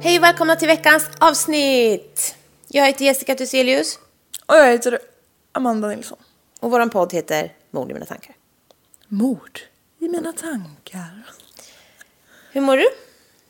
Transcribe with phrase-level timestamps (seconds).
[0.00, 2.34] Hej och välkomna till veckans avsnitt!
[2.68, 3.98] Jag heter Jessica Thyselius
[4.46, 4.98] Och jag heter
[5.52, 6.18] Amanda Nilsson.
[6.60, 8.36] och vår podd heter Mord i mina tankar.
[9.08, 9.60] Mord
[9.98, 11.22] i mina tankar.
[12.52, 12.86] Hur mår du?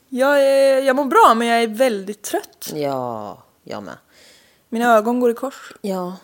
[0.09, 2.71] Jag, är, jag mår bra, men jag är väldigt trött.
[2.75, 3.97] Ja, jag med.
[4.69, 5.73] Mina ögon går i kors.
[5.81, 6.17] Ja.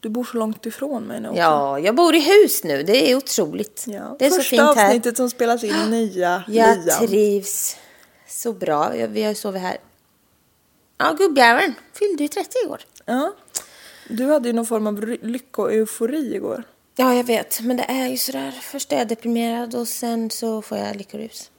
[0.00, 1.40] Du bor så långt ifrån mig nu också.
[1.40, 2.82] ja, jag bor i hus nu.
[2.82, 3.84] Det är otroligt.
[3.86, 4.16] Ja.
[4.18, 4.86] Det är så Första fint här.
[4.86, 6.98] avsnittet som spelas in nya Jag Liam.
[7.08, 7.76] trivs
[8.30, 8.88] så bra.
[9.08, 9.76] Vi har ju sovit här.
[10.98, 12.80] Ja, gubbjäveln fyllde ju 30 igår.
[13.04, 13.32] Ja.
[14.08, 16.62] Du hade ju någon form av ry- lycko-eufori igår.
[16.96, 17.60] Ja, jag vet.
[17.60, 18.50] Men det är ju sådär.
[18.62, 21.50] Först är jag deprimerad och sen så får jag lyckorus.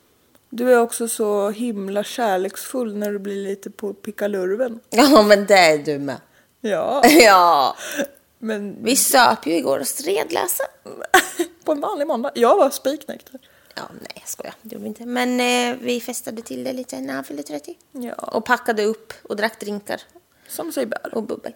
[0.50, 4.80] Du är också så himla kärleksfull när du blir lite på pickalurven.
[4.90, 6.18] Ja, men det är du med.
[6.62, 7.76] Ja, Ja.
[8.40, 10.64] men Vi söp ju igår och stredläsa.
[11.64, 12.32] på en vanlig måndag.
[12.36, 13.40] Jag var spiknykter.
[13.76, 14.54] Ja, nej, jag skojar.
[14.62, 15.06] Det gjorde vi inte.
[15.06, 17.78] Men eh, vi festade till det lite när han fyllde 30.
[17.92, 18.14] Ja.
[18.14, 20.02] Och packade upp och drack drinkar
[20.48, 21.16] Som sig bör.
[21.16, 21.54] och bubbel.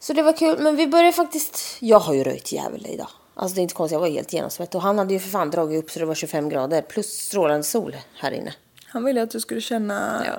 [0.00, 0.58] Så det var kul.
[0.62, 1.76] Men vi började faktiskt...
[1.80, 3.08] Jag har ju röjt djävul idag.
[3.34, 4.74] Alltså det är inte konstigt, jag var helt genomsvett.
[4.74, 6.82] Och han hade ju för fan dragit upp så det var 25 grader.
[6.82, 8.54] Plus strålande sol här inne.
[8.86, 10.32] Han ville att du skulle känna Ja,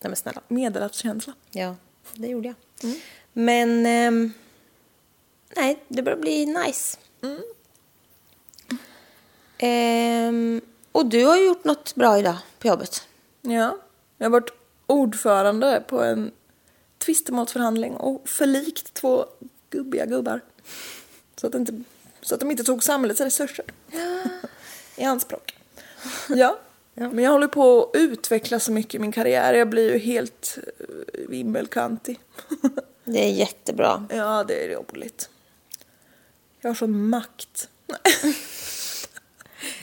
[0.00, 0.40] nej men snälla.
[0.48, 1.32] medelatskänsla.
[1.50, 1.76] Ja,
[2.14, 2.56] det gjorde jag.
[3.32, 3.86] Men...
[3.86, 4.32] ehm,
[5.56, 6.98] nej, det börjar bli nice.
[9.62, 10.60] Ehm,
[10.92, 13.08] och du har gjort något bra idag på jobbet.
[13.42, 13.76] Ja,
[14.18, 14.50] jag har varit
[14.86, 16.30] ordförande på en
[16.98, 19.26] tvistemålsförhandling och förlikt två
[19.70, 20.40] gubbiga gubbar.
[21.36, 21.82] Så att, inte,
[22.20, 23.64] så att de inte tog samhällets resurser
[24.96, 25.56] i anspråk.
[26.28, 26.58] Ja.
[26.94, 29.54] men jag håller på att utveckla så mycket i min karriär.
[29.54, 30.86] Jag blir ju helt eh,
[31.28, 32.20] vimmelkantig.
[33.04, 34.06] Det är jättebra.
[34.10, 35.28] ja, det är roligt.
[36.60, 37.68] Jag har sån makt.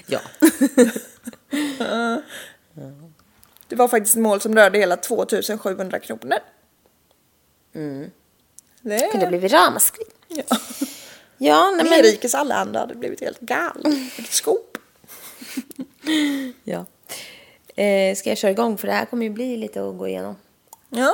[0.07, 0.19] Ja.
[3.67, 6.37] Det var faktiskt ett mål som rörde hela 2700 kronor.
[7.75, 8.11] Mm.
[8.81, 10.03] Det Kunde det blivit ramaskri.
[10.27, 10.43] Ja.
[11.39, 11.93] Ja, nej men...
[11.93, 13.85] Nerikes allehanda hade blivit helt gal.
[14.19, 14.77] Ett skop.
[16.63, 16.85] Ja.
[17.83, 18.77] Eh, ska jag köra igång?
[18.77, 20.35] För det här kommer ju bli lite att gå igenom.
[20.89, 21.13] Ja,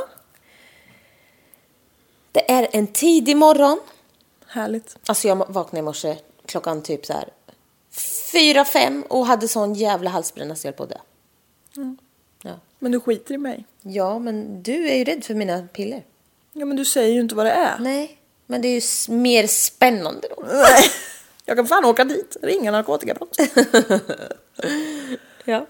[2.31, 3.79] Det är en tidig morgon.
[4.47, 4.97] härligt.
[5.05, 7.29] Alltså jag vaknade i morse klockan typ så här
[8.31, 10.97] fyra, fem och hade sån jävla halsbränna så jag på att dö.
[12.41, 12.59] Ja.
[12.79, 13.65] Men du skiter i mig.
[13.81, 16.03] ja, men du är ju rädd för mina piller.
[16.53, 17.79] Ja, men du säger ju inte vad det är.
[17.79, 18.17] Nej,
[18.47, 20.43] men det är ju mer spännande då.
[20.47, 20.83] Nej.
[21.45, 22.37] Jag kan fan åka dit.
[22.41, 23.37] Ringa narkotikabrott.
[25.45, 25.67] Ja.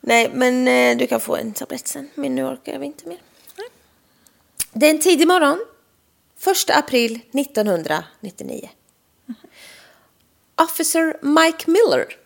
[0.00, 2.10] Nej, men eh, du kan få en tablett sen.
[2.14, 3.18] Men nu orkar jag inte mer.
[4.72, 5.58] Det är en tidig morgon.
[6.46, 8.68] 1 april 1999.
[10.58, 12.16] Officer Mike Miller.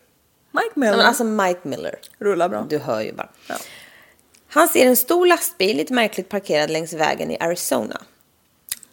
[0.51, 0.97] Mike Miller.
[0.97, 1.99] men alltså Mike Miller.
[2.19, 2.65] Rullar bra.
[2.69, 3.29] Du hör ju bara.
[3.47, 3.55] Ja.
[4.47, 8.01] Han ser en stor lastbil lite märkligt parkerad längs vägen i Arizona.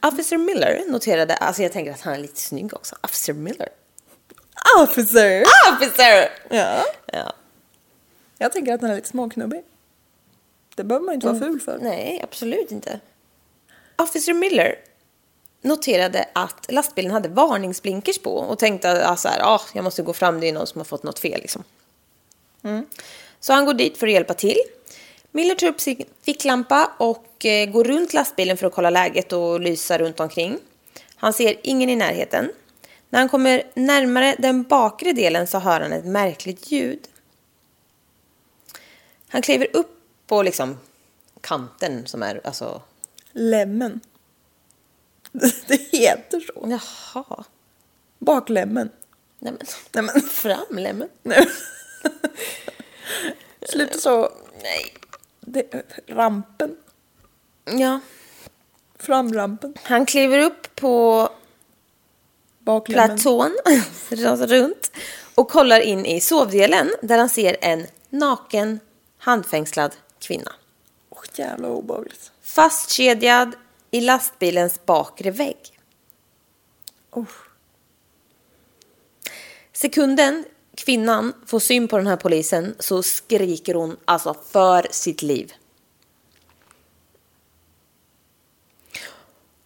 [0.03, 2.97] Officer Miller noterade, alltså jag tänker att han är lite snygg också.
[3.01, 3.69] Officer Miller.
[4.79, 5.45] Officer!
[5.73, 6.29] Officer!
[6.51, 6.85] Ja.
[7.07, 7.33] Ja.
[8.39, 9.63] Jag tänker att den är lite småknubbig.
[10.75, 11.79] Det behöver man ju inte vara ful för.
[11.79, 13.01] Nej, absolut inte.
[13.97, 14.75] Officer Miller
[15.63, 20.03] noterade att lastbilen hade varningsblinkers på och tänkte att ah, så här, ah, jag måste
[20.03, 21.41] gå fram, det är någon som har fått något fel.
[21.41, 21.65] Liksom.
[22.63, 22.87] Mm.
[23.41, 24.59] Så han går dit för att hjälpa till.
[25.33, 29.61] Miller tar upp sin ficklampa och eh, går runt lastbilen för att kolla läget och
[29.61, 30.59] lysa runt omkring.
[31.17, 32.53] Han ser ingen i närheten.
[33.09, 37.09] När han kommer närmare den bakre delen så hör han ett märkligt ljud.
[39.29, 39.97] Han kliver upp
[40.27, 40.79] på liksom
[41.41, 42.83] kanten som är alltså...
[43.33, 44.01] Lämmen.
[45.67, 46.67] Det heter så.
[46.69, 47.45] Jaha.
[48.19, 48.91] Baklämmen.
[49.39, 50.23] Nej men, Nej men.
[50.31, 51.09] framlämmen.
[51.23, 51.49] Nej.
[53.69, 54.33] Sluta så.
[54.63, 54.95] Nej.
[55.41, 56.77] Det, rampen.
[57.65, 58.01] Ja.
[58.99, 59.75] Framrampen.
[59.83, 61.29] Han kliver upp på
[62.59, 63.19] Baklämmen.
[63.19, 63.53] platån
[64.49, 64.93] runt
[65.35, 68.81] och kollar in i sovdelen där han ser en naken
[69.19, 70.53] handfängslad kvinna.
[71.11, 72.33] Åh jävla obehagligt.
[72.43, 73.55] Fastkedjad
[73.91, 75.81] i lastbilens bakre vägg.
[77.11, 77.31] Oh.
[79.73, 80.45] Sekunden
[80.75, 85.53] kvinnan får syn på den här polisen så skriker hon alltså för sitt liv.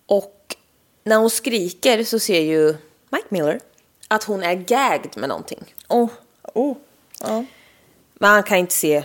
[0.07, 0.57] Och
[1.03, 2.77] när hon skriker så ser ju
[3.09, 3.61] Mike Miller
[4.09, 5.75] att hon är gagged med någonting.
[5.89, 6.11] Oh.
[6.43, 6.77] Oh.
[7.21, 7.45] Ja.
[8.15, 9.05] Men han kan inte se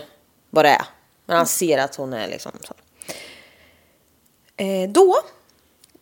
[0.50, 0.84] vad det är.
[1.26, 2.74] Men han ser att hon är liksom så.
[4.60, 5.16] Eh, då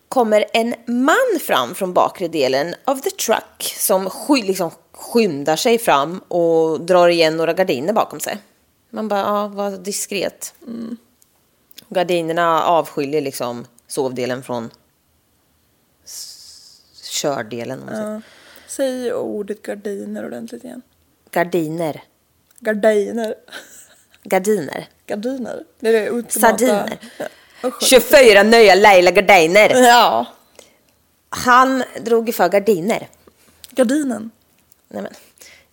[0.09, 5.79] kommer en man fram från bakre delen av the truck som sky, liksom skyndar sig
[5.79, 8.39] fram och drar igen några gardiner bakom sig.
[8.91, 10.55] Man bara, ja, vad diskret.
[11.89, 14.71] Gardinerna avskiljer liksom sovdelen från
[17.03, 17.91] kördelen.
[17.93, 18.21] Ja.
[18.69, 20.83] Säg ordet gardiner ordentligt igen.
[21.31, 22.05] Gardiner.
[22.59, 23.35] Gardiner.
[24.23, 24.89] Gardiner.
[25.07, 25.65] Gardiner.
[25.81, 26.59] Det är det ultimata.
[26.59, 26.99] Sardiner.
[27.65, 27.83] Usch.
[27.83, 29.71] 24 nya Leila gardiner.
[29.71, 30.27] Ja.
[31.29, 33.09] Han drog för gardiner.
[33.71, 34.31] Gardinen.
[34.89, 35.13] Nej men,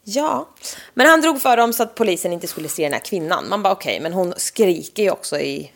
[0.04, 0.50] ja.
[0.94, 3.50] Men han drog för dem så att polisen inte skulle se den här kvinnan.
[3.50, 5.72] Man bara okej, men hon skriker ju också i...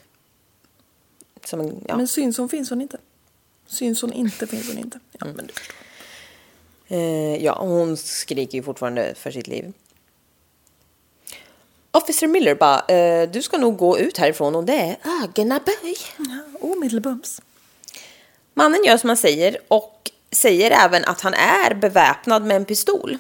[1.43, 1.97] Som en, ja.
[1.97, 2.97] Men syns hon finns hon inte.
[3.67, 4.99] Syns hon inte finns hon inte.
[5.19, 5.75] Ja, men du förstår.
[6.87, 9.73] Eh, ja, hon skriker ju fortfarande för sitt liv.
[12.01, 15.97] Officer Miller bara, eh, du ska nog gå ut härifrån och det är ögonaböj.
[16.17, 17.41] Ja, omedelbums.
[18.53, 23.17] Mannen gör som han säger och säger även att han är beväpnad med en pistol.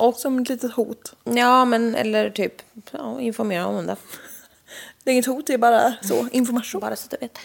[0.00, 1.12] Och som ett litet hot.
[1.24, 2.54] Ja, men eller typ
[2.90, 3.96] ja, informera om det.
[5.04, 6.80] Det är inget hot, det är bara så information.
[6.80, 7.38] Bara så du vet.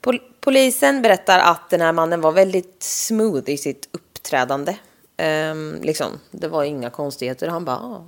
[0.00, 4.76] Pol- polisen berättar att den här mannen var väldigt smooth i sitt uppträdande.
[5.16, 7.48] Ehm, liksom, det var inga konstigheter.
[7.48, 8.04] Han bara, ah.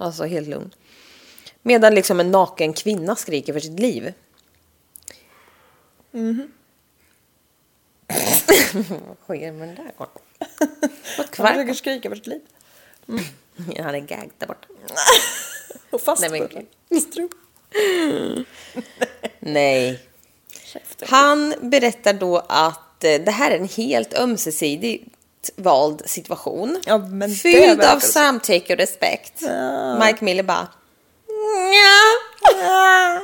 [0.00, 0.70] Alltså helt lugn.
[1.62, 4.12] Medan liksom en naken kvinna skriker för sitt liv.
[9.06, 9.92] Vad sker med den där?
[9.96, 10.08] Vad
[11.36, 12.40] Han försöker skrika för sitt liv.
[13.78, 14.68] Han är gagged där borta.
[15.90, 16.22] Och fast
[19.40, 20.00] Nej.
[20.64, 21.08] Käften.
[21.10, 25.16] Han berättar då att eh, det här är en helt ömsesidigt
[25.56, 26.80] vald situation.
[26.86, 27.02] Ja,
[27.42, 29.42] Fylld av samtycke och respekt.
[30.00, 30.68] Mike Miller bara...
[31.74, 33.22] Ja.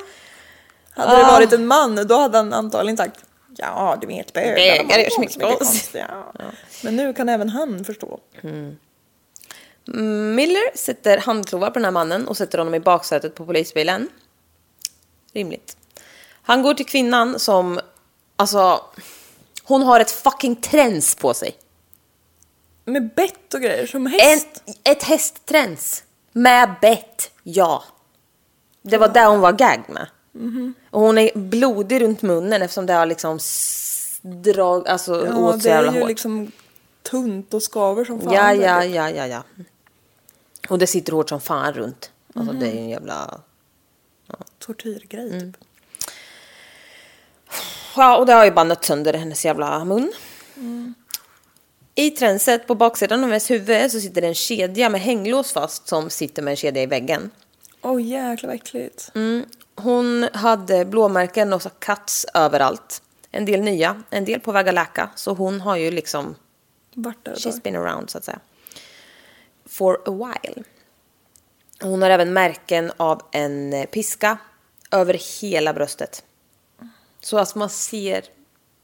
[1.02, 3.20] Hade det varit en man, då hade han antagligen sagt
[3.56, 4.54] Ja, du vet bögar.
[4.54, 6.24] Bögar gör så mycket konstigt." konstiga.
[6.82, 8.20] Men nu kan även han förstå.
[10.34, 14.08] Miller sätter handklovar på den här mannen och sätter honom i baksätet på polisbilen.
[15.32, 15.76] Rimligt.
[16.42, 17.80] Han går till kvinnan som...
[18.36, 18.80] Alltså...
[19.62, 21.56] Hon har ett fucking träns på sig.
[22.88, 24.62] Med bett och grejer, som En, häst.
[24.84, 26.04] ett hästträns.
[26.32, 27.84] Med bett, ja.
[28.82, 30.06] Det var där hon var gagged med.
[30.90, 33.38] Och hon är blodig runt munnen eftersom det har liksom
[34.22, 36.08] drag, alltså Ja, åt så det jävla är ju hårt.
[36.08, 36.52] liksom
[37.02, 38.32] tunt och skaver som fan.
[38.34, 38.86] Ja, ja, du.
[38.86, 39.42] ja, ja, ja.
[40.68, 42.10] Och det sitter hårt som fan runt.
[42.34, 43.40] Alltså det är ju en jävla...
[44.58, 45.40] Tortyrgrej Mm.
[45.52, 45.64] typ.
[47.96, 50.12] Ja, och det har ju bara nött sönder hennes jävla mun.
[51.98, 55.88] I tränset på baksidan av hennes huvud så sitter det en kedja med hänglås fast
[55.88, 57.30] som sitter med en kedja i väggen.
[57.82, 59.10] Åh jäklar vad äckligt.
[59.14, 59.44] Mm.
[59.74, 63.02] Hon hade blåmärken och så cuts överallt.
[63.30, 65.10] En del nya, en del på väg att läka.
[65.14, 66.34] Så hon har ju liksom,
[66.94, 68.40] Vart där she's been around så att säga.
[69.66, 70.64] For a while.
[71.80, 74.38] Hon har även märken av en piska
[74.90, 76.24] över hela bröstet.
[77.20, 78.24] Så att man ser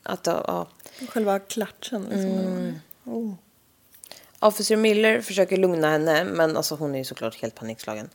[0.02, 0.68] att, ja.
[1.08, 2.38] Själva klatschen liksom.
[2.38, 2.74] Mm.
[3.04, 3.34] Oh.
[4.38, 8.10] Officer Miller försöker lugna henne, men alltså hon är ju såklart helt panikslagen.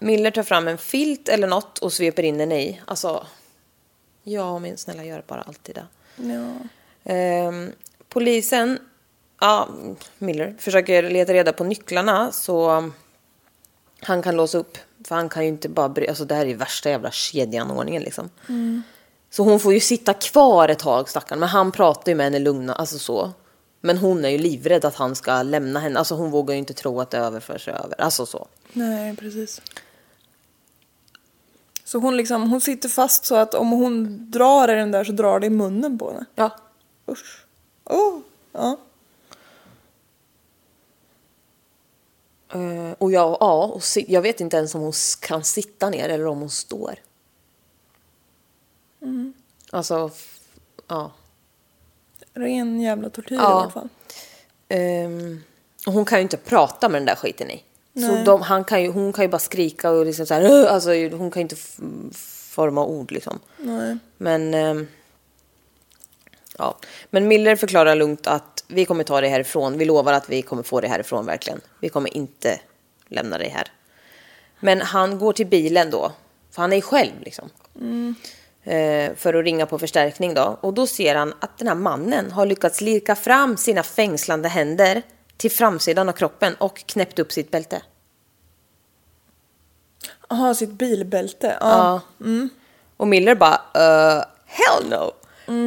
[0.00, 2.80] Miller tar fram en filt eller något och sveper in henne i.
[2.84, 3.26] Alltså,
[4.22, 5.86] ja min snälla gör bara alltid det.
[6.16, 6.54] Ja.
[7.12, 7.72] Ehm,
[8.08, 8.78] polisen,
[9.40, 9.68] ja,
[10.18, 12.90] Miller, försöker leta reda på nycklarna så
[14.00, 14.78] han kan låsa upp.
[15.08, 18.02] För han kan ju inte bara bry- alltså det här är ju värsta jävla kedjeanordningen
[18.02, 18.30] liksom.
[19.30, 22.38] Så hon får ju sitta kvar ett tag stackarn, men han pratar ju med henne
[22.38, 23.32] lugna, alltså så.
[23.84, 26.74] Men hon är ju livrädd att han ska lämna henne, alltså hon vågar ju inte
[26.74, 28.48] tro att det överför sig över, alltså så.
[28.72, 29.62] Nej, precis.
[31.84, 35.12] Så hon liksom, hon sitter fast så att om hon drar i den där så
[35.12, 36.24] drar det i munnen på henne.
[36.34, 36.56] Ja.
[37.08, 37.44] Usch.
[37.84, 38.18] Oh.
[38.52, 38.76] Ja.
[42.48, 46.26] Eh, och jag, ja, och jag vet inte ens om hon kan sitta ner eller
[46.26, 46.94] om hon står.
[49.70, 50.40] Alltså, f-
[50.88, 51.12] ja.
[52.34, 53.42] Ren jävla tortyr Ja.
[53.42, 53.88] i alla fall.
[55.86, 57.62] Och hon kan ju inte prata med den där skiten i.
[57.94, 60.90] Så de, han kan ju, hon kan ju bara skrika och liksom så här, alltså
[60.90, 61.56] hon kan ju inte
[62.50, 63.38] forma ord liksom.
[63.58, 63.98] Nej.
[64.16, 64.86] Men, ehm,
[66.58, 66.78] ja.
[67.10, 69.78] Men Miller förklarar lugnt att vi kommer ta dig härifrån.
[69.78, 71.60] Vi lovar att vi kommer få dig härifrån verkligen.
[71.80, 72.60] Vi kommer inte
[73.08, 73.72] lämna dig här.
[74.60, 76.12] Men han går till bilen då,
[76.50, 77.50] för han är ju själv liksom.
[77.74, 78.12] Eh,
[79.16, 80.58] för att ringa på förstärkning då.
[80.60, 85.02] Och då ser han att den här mannen har lyckats lirka fram sina fängslande händer
[85.36, 87.82] till framsidan av kroppen och knäppt upp sitt bälte.
[90.28, 91.56] Aha, sitt bilbälte.
[91.60, 92.00] Ja.
[92.18, 92.48] Ja.
[92.96, 95.12] Och Miller bara, uh, hell no.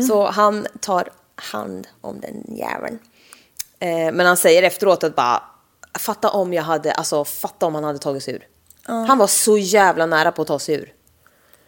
[0.02, 3.00] Så han tar hand om den jäveln.
[3.80, 5.44] Eh, men han säger efteråt att bara,
[6.00, 8.48] fatta om jag hade, alltså fatta om han hade tagit sig ur.
[9.08, 10.94] Han var så jävla nära på att ta sig ur.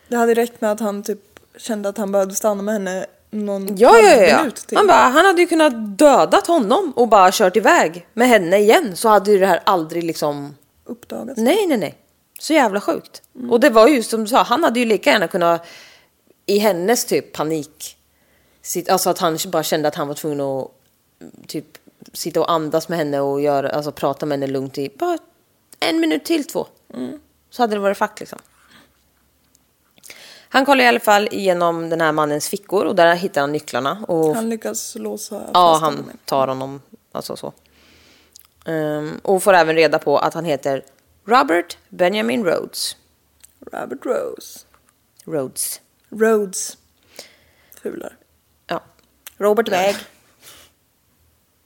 [0.07, 3.77] Det hade räckt med att han typ kände att han behövde stanna med henne någon
[3.77, 4.37] Ja, ja, ja.
[4.37, 4.77] minut till.
[4.77, 8.95] Han, bara, han hade ju kunnat dödat honom och bara kört iväg med henne igen
[8.95, 10.55] så hade ju det här aldrig liksom...
[10.85, 11.37] Uppdagas.
[11.37, 11.95] Nej, nej, nej.
[12.39, 13.21] Så jävla sjukt.
[13.49, 15.65] Och det var ju som du sa, han hade ju lika gärna kunnat
[16.45, 17.97] i hennes typ panik.
[18.61, 20.67] Sitt, alltså att han bara kände att han var tvungen att
[21.47, 21.65] typ
[22.13, 25.17] sitta och andas med henne och göra, alltså prata med henne lugnt i bara
[25.79, 26.65] en minut till två.
[27.49, 28.39] Så hade det varit fack liksom.
[30.49, 34.05] Han kollar i alla fall igenom den här mannens fickor och där hittar han nycklarna.
[34.07, 36.11] Och Han lyckas låsa Ja, fast han honom.
[36.25, 37.53] tar honom, alltså så.
[38.65, 40.83] Ehm, och får även reda på att han heter
[41.25, 42.95] Robert Benjamin Rhodes.
[43.71, 44.59] Robert Rose.
[45.25, 45.81] Rhodes.
[46.09, 46.77] Rhodes.
[47.81, 48.13] Fulare.
[48.67, 48.83] Ja.
[49.37, 49.95] Robert Väg.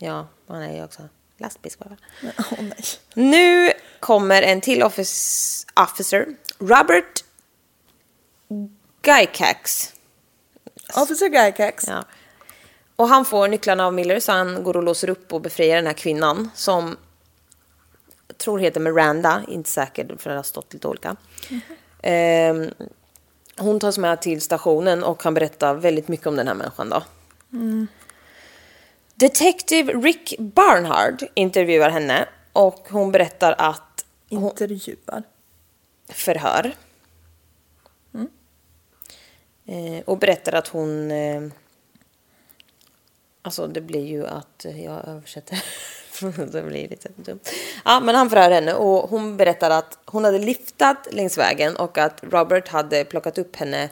[0.03, 1.01] Ja, han är ju också
[1.37, 1.97] lastbilschaufför.
[2.59, 2.83] Nej.
[3.13, 6.25] Nu kommer en till office, officer.
[6.59, 7.23] Robert
[9.05, 9.93] Gycax.
[10.95, 11.85] Officer Gycax.
[11.87, 12.03] Ja.
[12.95, 15.85] Och han får nycklarna av Miller så han går och låser upp och befriar den
[15.85, 16.97] här kvinnan som
[18.27, 21.15] jag tror heter Miranda, inte säker för det har stått lite olika.
[22.03, 22.69] Ehm,
[23.57, 27.03] hon tas med till stationen och kan berätta väldigt mycket om den här människan då.
[29.15, 35.23] Detective Rick Barnhard intervjuar henne och hon berättar att hon, Intervjuar.
[36.09, 36.75] förhör.
[39.65, 41.11] Eh, och berättar att hon...
[41.11, 41.41] Eh,
[43.41, 45.63] alltså det blir ju att jag översätter.
[46.51, 47.39] det blir lite dumt.
[47.85, 51.97] Ja, men han förhör henne och hon berättar att hon hade liftat längs vägen och
[51.97, 53.89] att Robert hade plockat upp henne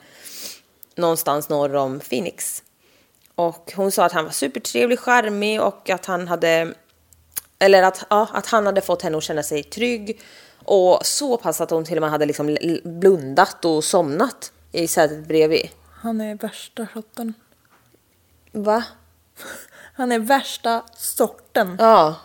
[0.96, 2.64] någonstans norr om Phoenix.
[3.36, 6.74] Och hon sa att han var supertrevlig, charmig och att han hade
[7.60, 10.22] eller att, ja, att han hade fått henne att känna sig trygg.
[10.64, 15.28] Och så pass att hon till och med hade liksom blundat och somnat i sätet
[15.28, 15.70] bredvid.
[16.02, 17.34] Han är värsta sorten.
[18.52, 18.84] Va?
[19.94, 21.76] Han är värsta sorten.
[21.80, 22.16] Ja,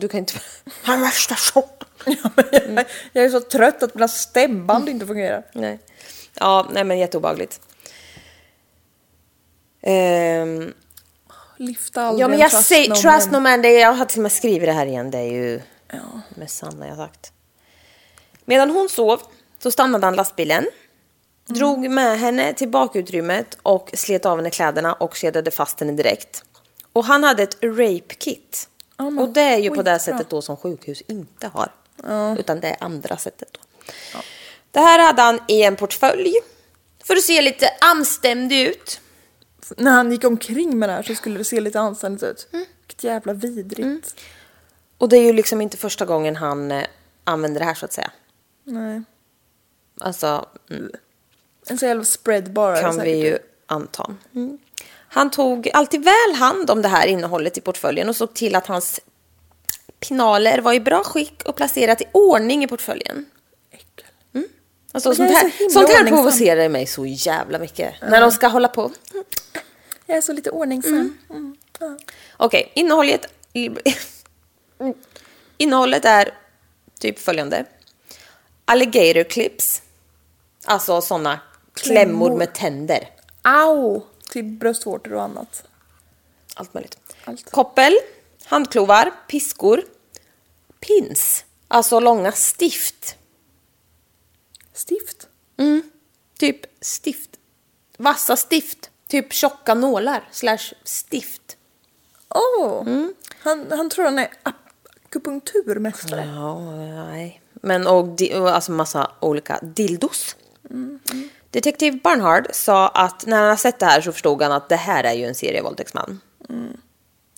[0.00, 0.34] du kan inte...
[0.82, 1.88] Han är värsta sorten.
[2.06, 5.42] Ja, men jag, jag är så trött att mina stämband inte fungerar.
[5.52, 5.78] Nej.
[6.34, 7.60] Ja, nej men jätteobehagligt.
[9.82, 10.74] Ehm,
[11.56, 13.42] Lyfta aldrig ja men en jag trust säger no trust man.
[13.42, 15.32] no man, det är, jag har till och med skrivit det här igen, det är
[15.32, 16.20] ju Ja.
[16.34, 17.32] mest sanna jag sagt.
[18.44, 19.20] Medan hon sov
[19.58, 20.66] så stannade han lastbilen,
[21.46, 26.44] drog med henne till bakutrymmet och slet av henne kläderna och kedjade fast henne direkt.
[26.92, 28.68] Och han hade ett rape kit.
[28.96, 31.72] Men och det är ju på det sättet då som sjukhus inte har.
[32.38, 33.60] Utan det är andra sättet då.
[34.70, 36.34] Det här hade han i en portfölj
[37.04, 39.00] för att se lite anständig ut.
[39.76, 42.48] När han gick omkring med det här så skulle det se lite anständigt ut.
[42.52, 42.66] Mm.
[42.80, 44.14] Vilket jävla vidrigt.
[44.98, 46.84] Och det är ju liksom inte första gången han eh,
[47.24, 48.10] använder det här så att säga.
[48.64, 49.02] Nej.
[50.00, 50.90] Alltså, mm,
[51.66, 52.80] En så jävla spread bara.
[52.80, 54.14] kan vi ju anta.
[54.34, 54.58] Mm.
[55.08, 58.66] Han tog alltid väl hand om det här innehållet i portföljen och såg till att
[58.66, 59.00] hans
[60.00, 63.26] pinaler var i bra skick och placerat i ordning i portföljen.
[63.70, 64.06] Äckel.
[64.92, 67.94] Alltså, Men sånt här, så sånt här provocerar mig så jävla mycket.
[68.02, 68.92] När de ska hålla på.
[70.06, 71.18] Jag är så lite ordningsam.
[71.30, 71.56] Mm.
[71.80, 71.96] ja.
[72.36, 73.26] Okej, innehållet...
[75.56, 76.34] innehållet är
[77.00, 77.64] typ följande.
[78.64, 79.82] Alligator clips.
[80.64, 81.40] Alltså såna
[81.74, 83.10] klämmor, med tänder.
[83.42, 84.02] Au!
[84.30, 85.64] Till bröstvårtor och annat.
[86.54, 86.98] Allt möjligt.
[87.24, 87.50] Allt.
[87.50, 87.92] Koppel,
[88.44, 89.82] handklovar, piskor,
[90.80, 91.44] pins.
[91.68, 93.16] Alltså långa stift.
[94.72, 95.28] Stift.
[96.38, 97.30] Typ stift.
[97.96, 98.90] Vassa stift.
[99.08, 101.56] Typ tjocka nålar slash stift.
[102.28, 102.80] Åh!
[102.80, 103.14] Mm.
[103.38, 106.24] Han, han tror han är akupunkturmästare.
[106.24, 106.60] Ja,
[107.10, 107.40] nej.
[107.52, 110.36] Men och, och alltså massa olika dildos.
[111.54, 114.76] Detektiv Barnhard sa att när han har sett det här så förstod han att det
[114.76, 116.20] här är ju en serievåldtäktsman.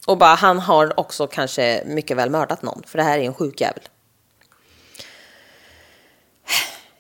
[0.07, 3.35] Och bara han har också kanske mycket väl mördat någon för det här är en
[3.35, 3.83] sjuk jävel.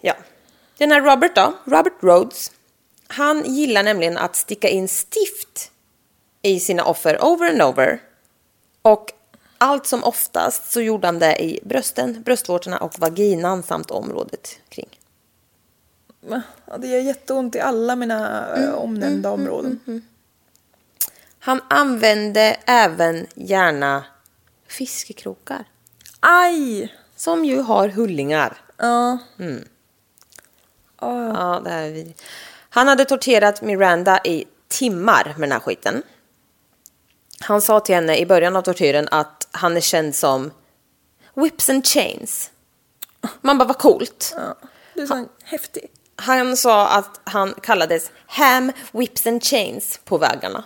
[0.01, 0.15] Ja.
[0.79, 2.53] Den här Robert då, Robert Rhodes.
[3.09, 5.71] Han gillar nämligen att sticka in stift
[6.43, 8.03] i sina offer over and over.
[8.83, 9.13] Och
[9.59, 14.89] allt som oftast så gjorde han det i brösten, bröstvårtorna och vaginan samt området kring.
[16.29, 20.03] Ja, det gör jätteont i alla mina Mm, eh, omnämnda områden.
[21.39, 24.05] Han använde även gärna
[24.69, 25.65] fiskekrokar.
[26.21, 26.95] Aj!
[27.17, 28.57] Som ju har hullingar.
[28.77, 29.19] Ja.
[31.01, 32.23] Ja, det här är vidrigt.
[32.71, 36.03] Han hade torterat Miranda i timmar med den här skiten.
[37.41, 40.51] Han sa till henne i början av tortyren att han är känd som
[41.35, 42.51] Whips and Chains.
[43.41, 44.37] Man bara, vad coolt.
[44.95, 45.91] Du är så häftig.
[46.17, 50.65] Han sa att han kallades Ham, Whips and Chains på vägarna.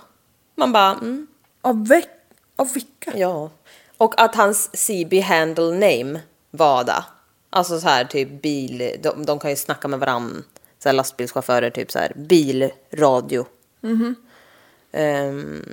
[0.54, 1.26] Man bara, mm,
[1.62, 2.08] Av, veck,
[2.56, 3.16] av vilka?
[3.16, 3.50] ja.
[3.96, 7.04] Och att hans CB handle name var det.
[7.50, 10.42] Alltså så här typ bil, de, de kan ju snacka med varandra.
[10.82, 13.46] Så här lastbilschaufförer, typ så här bil, radio.
[14.92, 15.64] Ehm,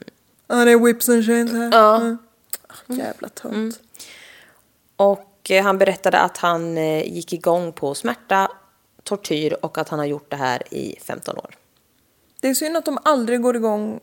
[0.47, 1.69] Ja, det är whips and chains här.
[1.73, 1.95] Ja.
[1.95, 2.17] Mm.
[2.67, 3.79] Ah, Jävla tönt.
[4.95, 8.51] och eh, han berättade att han eh, gick igång på smärta,
[9.07, 11.55] tortyr och att han har gjort det här i 15 år.
[12.39, 13.99] Det är synd att de aldrig går igång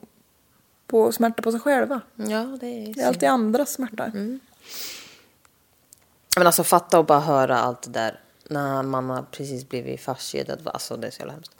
[0.87, 2.01] på smärta på sig själva.
[2.17, 4.05] Ja, det är Det är alltid andras smärta.
[4.05, 4.40] Mm.
[6.37, 10.61] Men alltså fatta och bara höra allt det där när man har precis blivit fastkedjad.
[10.64, 11.53] Alltså det är så jävla hemskt.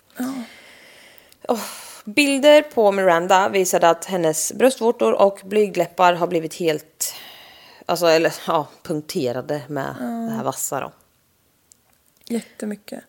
[1.49, 1.61] Åh,
[2.05, 7.15] bilder på Miranda visade att hennes bröstvårtor och blygdläppar har blivit helt,
[7.87, 9.95] alltså eller ja, punkterade med
[10.29, 10.93] det här vassa då.
[12.29, 13.05] Jättemycket.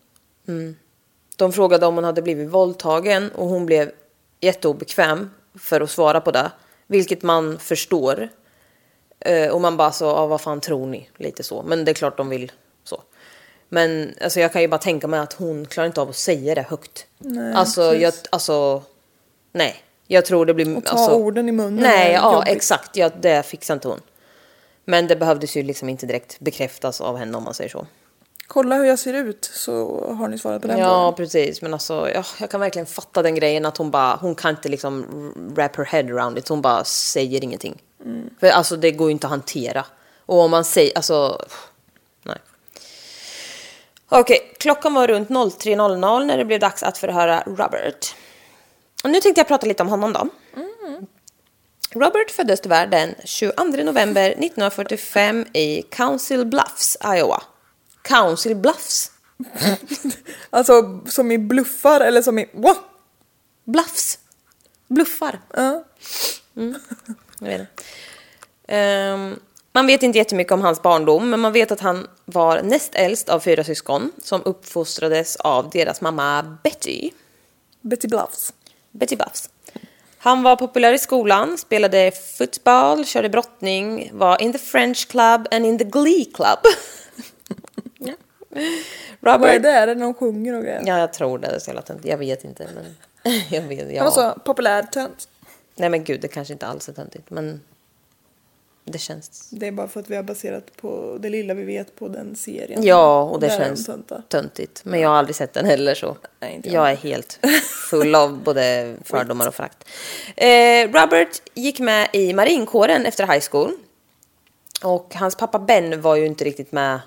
[1.36, 3.92] De frågade om hon hade blivit våldtagen och hon blev
[4.42, 5.30] jätteobekväm
[5.60, 6.52] för att svara på det.
[6.88, 8.30] Vilket man förstår.
[9.20, 11.10] Eh, och man bara så, ja, vad fan tror ni?
[11.18, 11.64] Lite så.
[11.64, 12.52] Men det är klart de vill
[12.84, 13.02] så.
[13.70, 16.56] Men alltså, jag kan ju bara tänka mig att hon klarar inte av att säga
[16.56, 17.06] det högt.
[17.18, 18.02] Nej, alltså, precis.
[18.02, 18.84] jag, alltså,
[19.52, 19.76] nej.
[20.08, 20.78] Jag tror det blir...
[20.78, 22.98] Och ta alltså, orden i munnen Nej, ja exakt.
[22.98, 24.02] Ja, det fixar inte hon.
[24.86, 27.88] Men det behövdes ju liksom inte direkt bekräftas av henne om man säger så.
[28.48, 31.16] Kolla hur jag ser ut så har ni svarat på den Ja, frågan.
[31.16, 31.62] precis.
[31.62, 34.70] Men alltså, ja, jag kan verkligen fatta den grejen att hon bara, hon kan inte
[34.70, 35.06] liksom
[35.56, 36.48] wrap her head around it.
[36.48, 37.82] Hon bara säger ingenting.
[38.40, 39.86] För alltså det går ju inte att hantera.
[40.26, 41.42] Och om man säger, alltså,
[42.24, 42.38] nej.
[44.10, 48.16] Okej, klockan var runt 03.00 när det blev dags att förhöra Robert.
[49.04, 50.28] Och nu tänkte jag prata lite om honom då.
[52.00, 57.44] Robert föddes tyvärr den 22 november 1945 i Council Bluffs, Iowa.
[58.08, 59.12] Council Bluffs?
[60.50, 62.50] Alltså som i bluffar eller som i...
[62.54, 62.76] Wow!
[63.64, 64.20] Bluffs.
[64.88, 65.40] Bluffar.
[65.54, 65.84] Ja.
[67.40, 67.68] Jag vet.
[68.68, 69.40] Ehm,
[69.74, 73.30] man vet inte jättemycket om hans barndom, men man vet att han var näst äldst
[73.30, 77.12] av fyra syskon som uppfostrades av deras mamma Betty.
[77.82, 78.54] Betty Bluffs.
[78.92, 79.50] Betty Buffs.
[80.18, 85.66] Han var populär i skolan, spelade fotboll, körde brottning, var in the French club and
[85.66, 86.60] in the Glee club.
[87.98, 88.14] ja.
[89.20, 89.64] Vad är Robert...
[89.64, 89.70] det?
[89.70, 90.84] Är det de sjunger och grejer?
[90.86, 91.48] Ja, jag tror det.
[91.48, 92.08] det är så jävla töntigt.
[92.08, 92.96] Jag vet inte, men...
[93.50, 94.04] jag vet, ja.
[94.04, 95.28] Han var så populär tönt.
[95.76, 97.62] Nej, men gud, det kanske inte alls är töntigt, men...
[98.88, 101.96] Det känns Det är bara för att vi har baserat på det lilla vi vet
[101.96, 102.84] på den serien.
[102.84, 103.90] Ja, och det Där är de känns
[104.30, 104.82] töntigt.
[104.86, 106.18] Men jag har aldrig sett den heller så.
[106.40, 106.92] Nej, inte jag jag.
[106.92, 107.40] är helt
[107.90, 109.88] full av både fördomar och frakt.
[110.36, 113.72] Eh, Robert gick med i marinkåren efter high school.
[114.84, 117.00] Och hans pappa Ben var ju inte riktigt med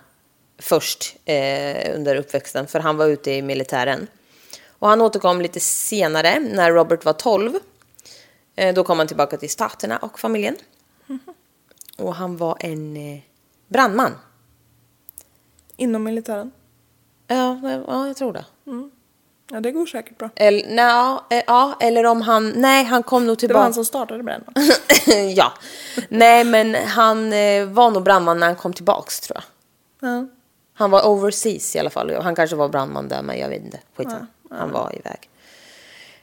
[0.59, 4.07] först eh, under uppväxten för han var ute i militären.
[4.79, 7.53] Och han återkom lite senare när Robert var 12.
[8.57, 10.57] Eh, då kom han tillbaka till staterna och familjen.
[11.99, 13.21] Och han var en eh,
[13.69, 14.13] brandman.
[15.77, 16.51] Inom militären.
[17.27, 18.45] Ja, ja, jag tror det.
[19.51, 20.31] Ja, det går säkert bra.
[20.37, 22.51] Eller, nja, eh, ja, eller om han...
[22.57, 23.59] Nej, han kom nog Det tillbaka.
[23.59, 24.55] var han som startade brännan.
[25.37, 25.53] ja.
[26.09, 30.11] Nej, men han eh, var nog brandman när han kom tillbaks, tror jag.
[30.11, 30.27] Ja.
[30.79, 32.15] Han var overseas i alla fall.
[32.23, 33.79] Han kanske var brandman där, men jag vet inte.
[33.97, 34.27] Skitsamma.
[34.51, 35.29] Han var iväg.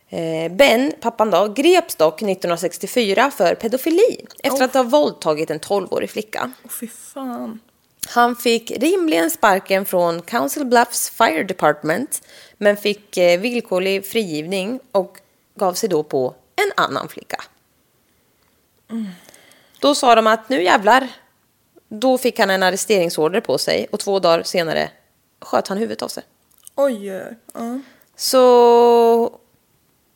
[0.09, 6.09] Eh, Ben, pappan då, greps dock 1964 för pedofili efter att ha våldtagit en 12-årig
[6.09, 6.51] flicka.
[6.63, 7.59] Åh, fy fan.
[8.07, 12.21] Han fick rimligen sparken från Council Bluffs Fire Department
[12.57, 15.17] men fick eh, villkorlig frigivning och
[15.55, 17.43] gav sig då på en annan flicka.
[19.79, 21.07] Då sa de att nu jävlar.
[21.87, 24.89] Då fick han en arresteringsorder på sig och två dagar senare
[25.41, 26.23] sköt han huvudet av sig.
[26.75, 27.07] Oj,
[27.53, 27.79] ja.
[28.15, 29.39] Så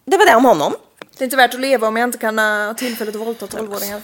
[0.06, 0.76] det var det om honom.
[1.18, 4.02] Det är inte värt att leva om jag inte kan ha tillfället att våldta 12-åringar.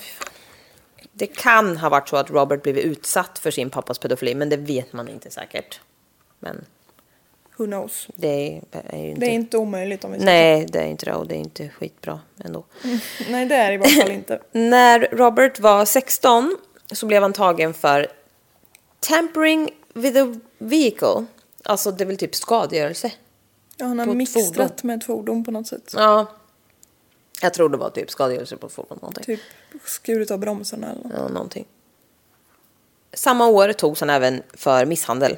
[1.12, 4.58] Det kan ha varit så att Robert blivit utsatt för sin pappas pedofili, men det
[4.58, 5.80] vet man inte säkert.
[6.40, 6.66] Men
[7.58, 8.08] Who knows?
[8.16, 9.20] det är ju inte...
[9.20, 11.70] Det är inte omöjligt om vi Nej, det är inte det och det är inte
[11.70, 12.66] skitbra ändå.
[13.30, 14.40] Nej, det är det i varje fall inte.
[14.52, 16.58] När Robert var 16
[16.96, 18.08] så blev han tagen för
[19.00, 21.26] tampering with a vehicle.
[21.64, 23.12] Alltså det är väl typ skadegörelse.
[23.78, 25.94] Ja, han har mixtrat med ett fordon på något sätt.
[25.96, 26.28] Ja.
[27.42, 28.98] Jag tror det var typ skadegörelse på ett fordon.
[29.02, 29.24] Någonting.
[29.24, 29.40] Typ
[29.84, 31.14] skurit av bromsarna eller något.
[31.16, 31.66] Ja, någonting.
[33.14, 35.38] Samma år togs han även för misshandel.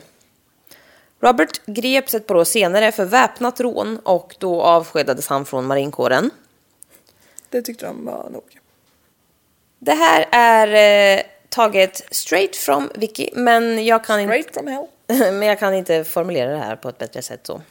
[1.19, 6.31] Robert greps ett par år senare för väpnat rån och då avskedades han från marinkåren.
[7.49, 8.59] Det tyckte de var nog.
[9.79, 10.67] Det här är
[11.17, 14.31] eh, taget straight from Wiki, men jag kan inte...
[14.33, 14.87] Straight from hell.
[15.33, 17.61] Men jag kan inte formulera det här på ett bättre sätt så.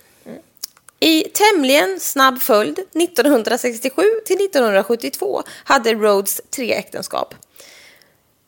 [1.01, 7.35] I tämligen snabb följd, 1967 till 1972, hade Rhodes tre äktenskap.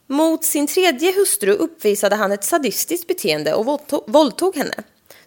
[0.06, 4.74] Mot sin tredje hustru uppvisade han ett sadistiskt beteende och våldtog henne.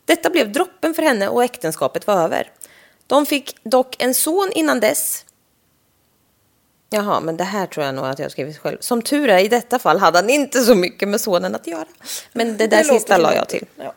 [0.05, 2.51] Detta blev droppen för henne och äktenskapet var över.
[3.07, 5.25] De fick dock en son innan dess.
[6.93, 8.77] Jaha, men det här tror jag nog att jag har skrivit själv.
[8.79, 11.85] Som tur är i detta fall hade han inte så mycket med sonen att göra.
[12.33, 13.65] Men det där låter sista la jag till.
[13.75, 13.93] Ja.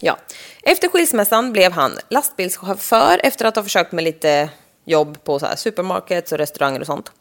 [0.00, 0.18] Ja.
[0.62, 4.48] Efter skilsmässan blev han lastbilschaufför efter att ha försökt med lite
[4.84, 7.12] jobb på så här supermarkets och restauranger och sånt.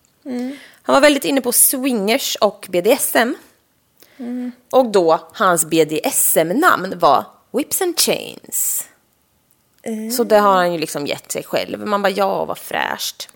[0.81, 3.33] Han var väldigt inne på swingers och BDSM.
[4.71, 8.87] Och då, hans BDSM-namn var Whips and Chains.
[10.17, 11.87] Så det har han ju liksom gett sig själv.
[11.87, 13.29] Man bara, ja, vad fräscht.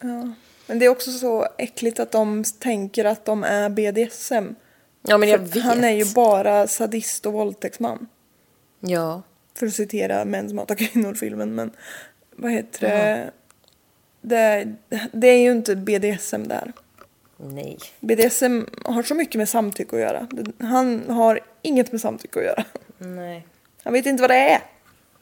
[0.69, 4.55] Men det är också så äckligt att de tänker att de är BDSM.
[5.01, 5.63] Ja, men jag För vet.
[5.63, 8.07] Han är ju bara sadist och våldtäktsman.
[8.79, 9.21] Ja.
[9.55, 11.55] För att citera Män som hatar kvinnor-filmen.
[11.55, 11.71] Men
[12.35, 13.31] vad heter det?
[14.21, 14.73] det?
[15.11, 16.73] Det är ju inte BDSM där.
[17.37, 17.77] Nej.
[17.99, 20.27] BDSM har så mycket med samtycke att göra.
[20.59, 22.63] Han har inget med samtycke att göra.
[22.97, 23.47] Nej.
[23.83, 24.61] Han vet inte vad det är.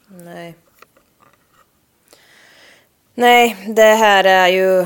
[0.07, 0.55] Nej.
[3.15, 4.85] Nej, det här är ju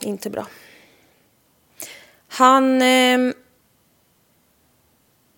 [0.00, 0.46] inte bra.
[2.28, 3.18] Han eh,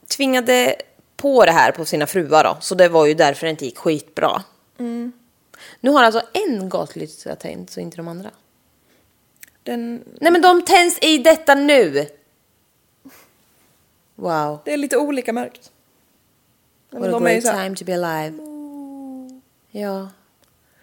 [0.08, 0.76] tvingade
[1.16, 3.78] på det här på sina fruar då, så det var ju därför det inte gick
[3.78, 4.42] skitbra.
[5.80, 8.30] Nu har alltså en gatlykta tänt, så inte de andra.
[9.62, 12.08] Den, Nej men de tänds i detta nu!
[14.14, 14.58] Wow.
[14.64, 15.72] det är lite olika mörkt.
[16.90, 18.38] Men What a är ju great här, time to be alive.
[19.70, 20.08] Ja.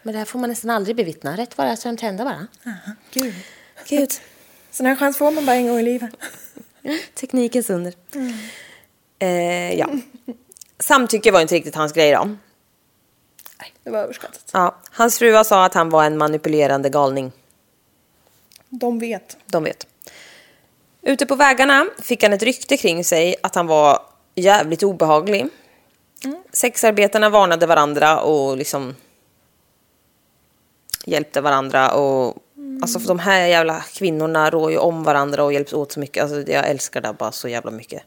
[0.02, 1.38] Men det här får man nästan aldrig bevittna.
[1.38, 2.48] Rätt vad det är så är de tända bara.
[3.12, 3.34] Gud.
[3.88, 4.12] Gud.
[4.72, 6.12] Sån här chans får man bara en gång i livet.
[7.16, 7.94] Teknikens under.
[9.20, 9.90] Eh, ja.
[10.80, 12.26] Samtycke var inte riktigt hans grej då.
[13.60, 14.50] Nej, det var överskattat.
[14.54, 14.76] Ja.
[14.92, 17.32] Hans fruar sa att han var en manipulerande galning.
[18.70, 19.38] De vet.
[19.46, 19.88] De vet.
[21.02, 24.00] Ute på vägarna fick han ett rykte kring sig att han var
[24.36, 25.48] jävligt obehaglig.
[26.52, 28.96] Sexarbetarna varnade varandra och liksom
[31.06, 31.92] hjälpte varandra.
[31.92, 32.38] Och,
[32.84, 36.24] Alltså för de här jävla kvinnorna rår ju om varandra och hjälps åt så mycket.
[36.24, 38.04] Alltså jag älskar det bara så jävla mycket.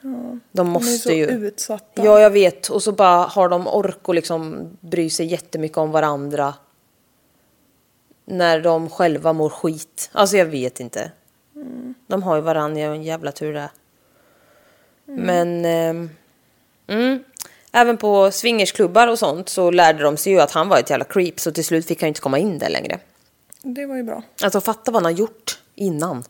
[0.00, 1.26] De De är måste så ju...
[1.26, 2.04] utsatta.
[2.04, 2.68] Ja, jag vet.
[2.68, 6.54] Och så bara har de ork och liksom bry sig jättemycket om varandra.
[8.24, 10.10] När de själva mår skit.
[10.12, 11.10] Alltså jag vet inte.
[12.06, 13.70] De har ju varandra, en jävla tur det.
[15.04, 15.64] Men...
[15.64, 16.10] ehm,
[16.86, 17.24] mm,
[17.72, 21.04] även på swingersklubbar och sånt så lärde de sig ju att han var ett jävla
[21.04, 21.40] creep.
[21.40, 22.98] Så till slut fick han ju inte komma in där längre.
[23.66, 24.22] Det var ju bra.
[24.42, 26.24] Alltså fatta vad han har gjort innan.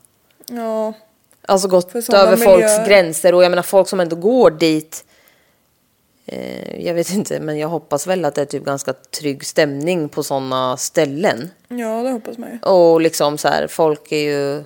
[0.47, 0.93] Ja,
[1.47, 2.87] Alltså gått över folks miljöer.
[2.87, 5.05] gränser och jag menar folk som ändå går dit.
[6.27, 10.09] Eh, jag vet inte, men jag hoppas väl att det är typ ganska trygg stämning
[10.09, 11.51] på sådana ställen.
[11.69, 12.59] ja det hoppas man ju.
[12.69, 14.65] Och liksom så här, folk är ju...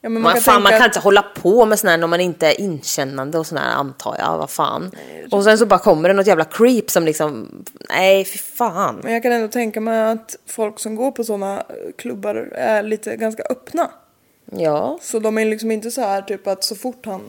[0.00, 2.06] Ja, men man, kan fan, man kan att- inte hålla på med sån här när
[2.06, 4.38] man inte är inkännande och sån här antar jag.
[4.38, 4.90] Vad fan.
[5.30, 7.48] Och sen så bara kommer det något jävla creep som liksom,
[7.90, 9.00] nej fy fan.
[9.02, 11.62] Men jag kan ändå tänka mig att folk som går på sådana
[11.98, 13.90] klubbar är lite ganska öppna.
[14.52, 17.20] Ja, Så de är liksom inte så här typ att så fort han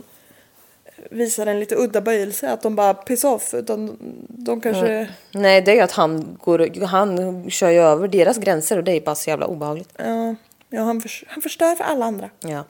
[1.12, 5.10] visar en lite udda böjelse att de bara piss off utan de kanske...
[5.32, 8.92] nej det är ju att han går, han kör ju över deras gränser och det
[8.92, 9.90] är bara så jävla obehagligt.
[9.98, 10.36] Ja,
[10.70, 12.30] ja han, förs- han förstör för alla andra.
[12.40, 12.64] Ja.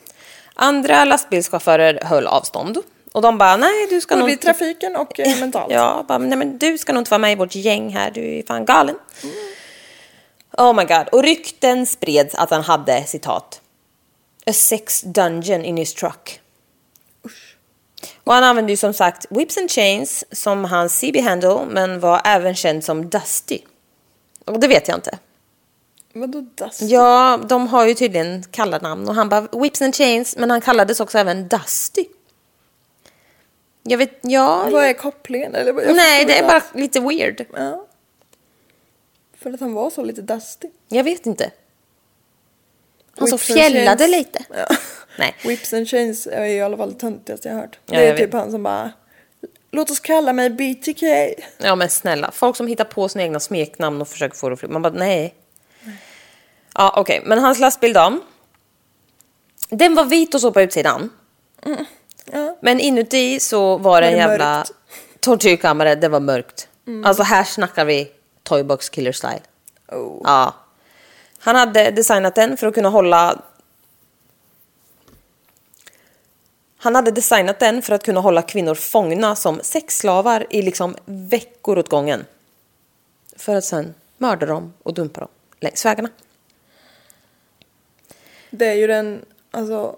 [0.53, 2.77] Andra lastbilschaufförer höll avstånd.
[3.12, 5.71] Och de bara, nej du ska nog Både i trafiken och eh, mentalt.
[5.73, 8.38] Ja, bara, nej men du ska nog inte vara med i vårt gäng här, du
[8.39, 8.95] är fan galen.
[10.57, 11.07] Oh my god.
[11.12, 13.62] Och rykten spreds att han hade, citat,
[14.45, 16.39] a sex dungeon in his truck.
[18.23, 22.55] Och han använde ju som sagt whips and chains som hans CB-handle men var även
[22.55, 23.59] känd som Dusty.
[24.45, 25.17] Och det vet jag inte.
[26.13, 26.82] Vadå dust?
[26.82, 31.00] Ja, de har ju tydligen kallarnamn och han bara whips and chains men han kallades
[31.00, 32.06] också även Dusty.
[33.84, 34.67] Jag vet, ja.
[34.72, 35.56] Vad är kopplingen?
[35.56, 37.45] Eller, vad- Nej, det är bara lite weird.
[37.54, 37.86] Ja.
[39.38, 40.67] För att han var så lite dusty.
[40.88, 41.52] Jag vet inte.
[43.17, 44.43] Han så fjällade lite.
[44.50, 44.76] Ja.
[45.17, 45.36] Nej.
[45.45, 47.80] Whips and chains är i alla fall det töntigaste jag har hört.
[47.86, 48.34] Ja, det är typ vet.
[48.34, 48.91] han som bara
[49.72, 51.04] Låt oss kalla mig BTK.
[51.58, 54.60] Ja men snälla, folk som hittar på sina egna smeknamn och försöker få det att
[54.60, 55.36] fly- Man bara nej.
[56.73, 58.19] Ja okej, men hans lastbil då.
[59.69, 61.10] Den var vit och så på utsidan.
[62.32, 62.58] Ja.
[62.62, 64.71] Men inuti så var det en jävla mörkt?
[65.19, 66.67] tortyrkammare, det var mörkt.
[67.05, 68.12] Alltså här snackar vi
[68.43, 69.41] Toybox Killer Style.
[69.88, 70.21] Oh.
[70.23, 70.55] Ja.
[71.39, 73.41] Han hade designat den för att kunna hålla...
[76.77, 81.77] Han hade designat den för att kunna hålla kvinnor fångna som sexslavar i liksom veckor
[81.77, 82.25] åt gången.
[83.36, 85.29] För att sen mörda dem och dumpa dem
[85.60, 86.10] längs vägarna.
[88.49, 89.95] Det är ju den alltså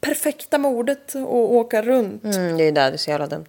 [0.00, 2.24] perfekta mordet att åka runt.
[2.24, 3.46] Mm, det är där det är så jävla dumt.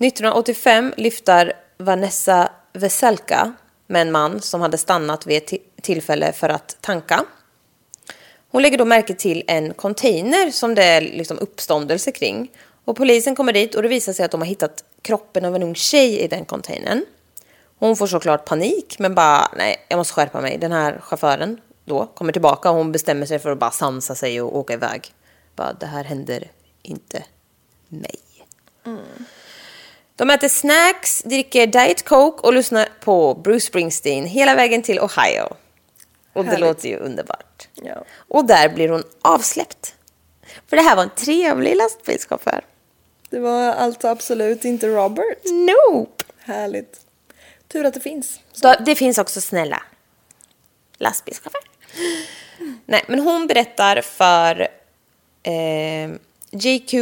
[0.00, 3.52] 1985 lyfter Vanessa Veselka
[3.86, 7.24] med en man som hade stannat vid ett ti- tillfälle för att tanka.
[8.50, 12.50] Hon lägger då märke till en container som det är liksom uppståndelse kring.
[12.84, 15.62] Och polisen kommer dit och det visar sig att de har hittat kroppen av en
[15.62, 17.04] ung tjej i den containern.
[17.78, 20.58] Hon får såklart panik men bara nej, jag måste skärpa mig.
[20.58, 24.40] Den här chauffören då kommer tillbaka och hon bestämmer sig för att bara sansa sig
[24.40, 25.14] och åka iväg.
[25.56, 26.50] Bara det här händer
[26.82, 27.24] inte
[27.88, 28.20] mig.
[30.16, 35.56] De äter snacks, dricker Diet Coke och lyssnar på Bruce Springsteen hela vägen till Ohio.
[36.32, 36.60] Och det Härligt.
[36.60, 37.68] låter ju underbart.
[37.74, 38.04] Ja.
[38.28, 39.94] Och där blir hon avsläppt.
[40.66, 42.64] För det här var en trevlig lastbilschaufför.
[43.30, 45.38] Det var alltså absolut inte Robert.
[45.44, 46.24] Nope!
[46.38, 47.00] Härligt.
[47.68, 48.40] Tur att det finns.
[48.52, 49.82] Så det finns också snälla
[50.98, 51.75] lastbilschaufförer.
[52.86, 54.68] Nej, men hon berättar för
[55.42, 56.10] eh,
[56.50, 56.94] GQ,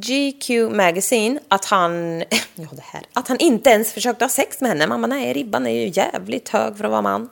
[0.00, 2.18] GQ Magazine att han,
[2.54, 4.86] ja det här, att han inte ens försökte ha sex med henne.
[4.86, 7.30] Mamma, nej, ribban är ju jävligt hög för att vara man.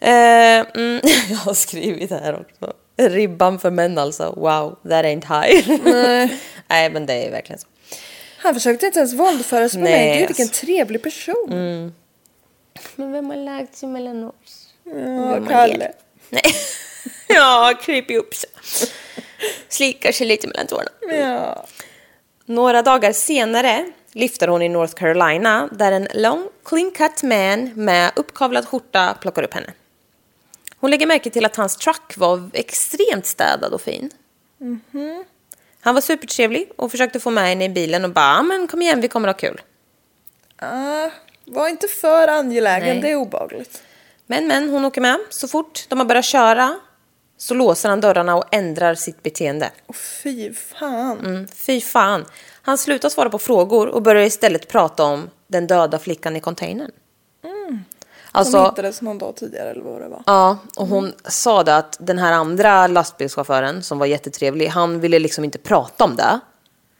[0.00, 2.72] Eh, mm, jag har skrivit här också.
[2.96, 4.34] Ribban för män alltså.
[4.36, 5.84] Wow, that ain't high.
[6.68, 7.66] nej, men det är verkligen så.
[8.38, 10.18] Han försökte inte ens våldföra sig på Nej, mig.
[10.18, 10.66] Gud vilken alltså.
[10.66, 11.92] trevlig person.
[12.96, 14.59] Men vem har lagt sig mellan oss?
[14.94, 15.92] Ja, Kalle.
[16.28, 16.42] Nej.
[17.28, 18.50] ja, kryper upp sig.
[19.68, 20.90] Slickar sig lite mellan tårna.
[21.18, 21.66] Ja.
[22.44, 28.10] Några dagar senare lyfter hon i North Carolina där en lång clean cut man med
[28.16, 29.72] uppkavlad skjorta plockar upp henne.
[30.76, 34.10] Hon lägger märke till att hans truck var extremt städad och fin.
[35.80, 38.82] Han var supertrevlig och försökte få med henne i bilen och bara "Ah, men kom
[38.82, 39.60] igen vi kommer ha kul.
[40.56, 41.10] Ah,
[41.44, 43.00] var inte för angelägen, Nej.
[43.02, 43.82] det är obehagligt.
[44.30, 45.18] Men men hon åker med.
[45.30, 46.74] Så fort de har börjat köra
[47.38, 49.70] så låser han dörrarna och ändrar sitt beteende.
[49.86, 51.18] Och fy fan.
[51.18, 52.24] Mm, fy fan.
[52.62, 56.90] Han slutar svara på frågor och börjar istället prata om den döda flickan i containern.
[57.42, 57.84] Som
[58.32, 60.22] Alltså, hittades någon dag tidigare eller vad det var.
[60.26, 65.18] ja, och hon sa det att den här andra lastbilschauffören som var jättetrevlig, han ville
[65.18, 66.40] liksom inte prata om det.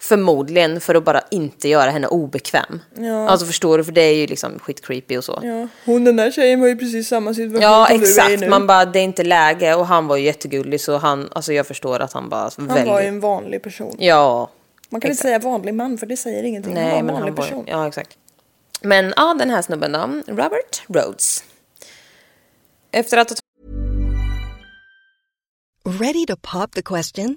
[0.03, 2.81] Förmodligen för att bara inte göra henne obekväm.
[2.99, 3.29] Ja.
[3.29, 5.41] Alltså förstår du, för det är ju liksom skit creepy och så.
[5.43, 8.11] Ja, hon den där tjejen var ju precis samma situation Ja, som du är i
[8.11, 8.41] exakt.
[8.41, 8.49] nu.
[8.49, 9.75] Man bara, det är inte läge.
[9.75, 12.87] Och han var ju jättegullig så han, alltså jag förstår att han bara Han väldigt...
[12.87, 13.97] var ju en vanlig person.
[13.99, 14.51] Ja.
[14.89, 15.25] Man kan exakt.
[15.25, 16.75] inte säga vanlig man för det säger ingenting.
[16.75, 17.65] Nej, han var en men vanlig han var, person.
[17.69, 18.11] Ja, exakt.
[18.83, 21.45] Men ja, den här snubben då, Robert Rhodes.
[22.93, 23.37] Efter att ha
[26.01, 27.37] Ready to pop the question?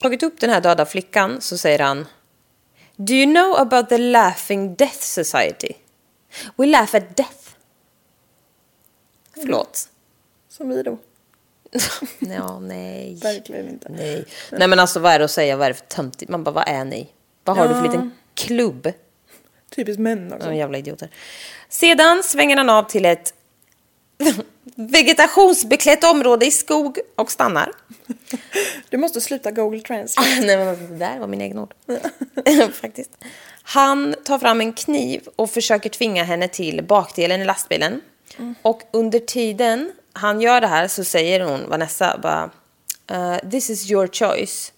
[0.00, 2.06] Tagit upp den här döda flickan så säger han
[2.96, 5.72] Do you know about the Laughing Death Society?
[6.56, 7.36] We laugh at death.
[9.34, 9.88] Förlåt.
[10.48, 10.98] Som vi då.
[12.18, 13.14] Ja, nej.
[13.22, 13.88] Verkligen inte.
[13.88, 14.24] Nej.
[14.52, 15.56] nej men alltså vad är det att säga?
[15.56, 16.30] Vad är det för töntigt?
[16.30, 17.08] Man bara, vad är ni?
[17.44, 17.86] Vad har du för Ja.
[17.90, 18.92] liten klubb?
[19.70, 20.48] Typiskt män också.
[20.48, 21.10] Ja, jävla idioter.
[21.68, 23.34] Sedan svänger han av till ett
[24.76, 27.72] vegetationsbeklätt område i skog och stannar.
[28.88, 30.28] Du måste sluta Google Translate.
[30.40, 31.74] Nej, men det där var min egen ord.
[32.72, 33.10] Faktiskt.
[33.62, 38.00] Han tar fram en kniv och försöker tvinga henne till bakdelen i lastbilen.
[38.62, 42.50] Och under tiden han gör det här så säger hon, Vanessa, bara
[43.12, 44.72] "Uh, This is your choice.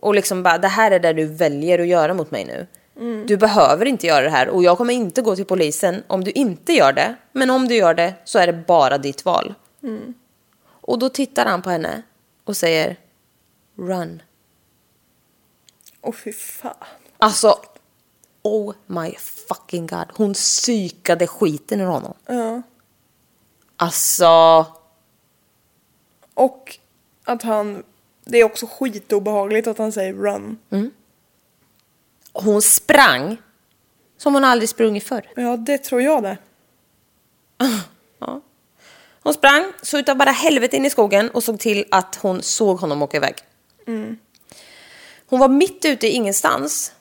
[0.00, 2.66] Och liksom bara, det här är det du väljer att göra mot mig nu.
[3.26, 6.30] Du behöver inte göra det här och jag kommer inte gå till polisen om du
[6.30, 7.16] inte gör det.
[7.32, 9.54] Men om du gör det så är det bara ditt val.
[10.66, 12.02] Och då tittar han på henne
[12.44, 12.96] och säger
[13.76, 14.22] Run.
[16.02, 16.74] Åh fy fan.
[17.18, 17.58] Alltså,
[18.42, 19.14] oh my
[19.48, 20.06] fucking god.
[20.14, 22.14] Hon psykade skiten ur honom.
[22.26, 22.62] Ja.
[23.76, 24.66] Alltså,
[26.34, 26.78] Och
[27.24, 27.82] att han...
[28.24, 30.58] Det är också skitobehagligt att han säger run.
[32.42, 33.36] Hon sprang
[34.16, 35.30] som hon aldrig sprungit förr.
[35.36, 36.38] Ja, det tror jag det.
[39.22, 42.78] Hon sprang så utav bara helvete in i skogen och såg till att hon såg
[42.78, 43.34] honom åka iväg.
[45.26, 46.92] Hon var mitt ute i ingenstans.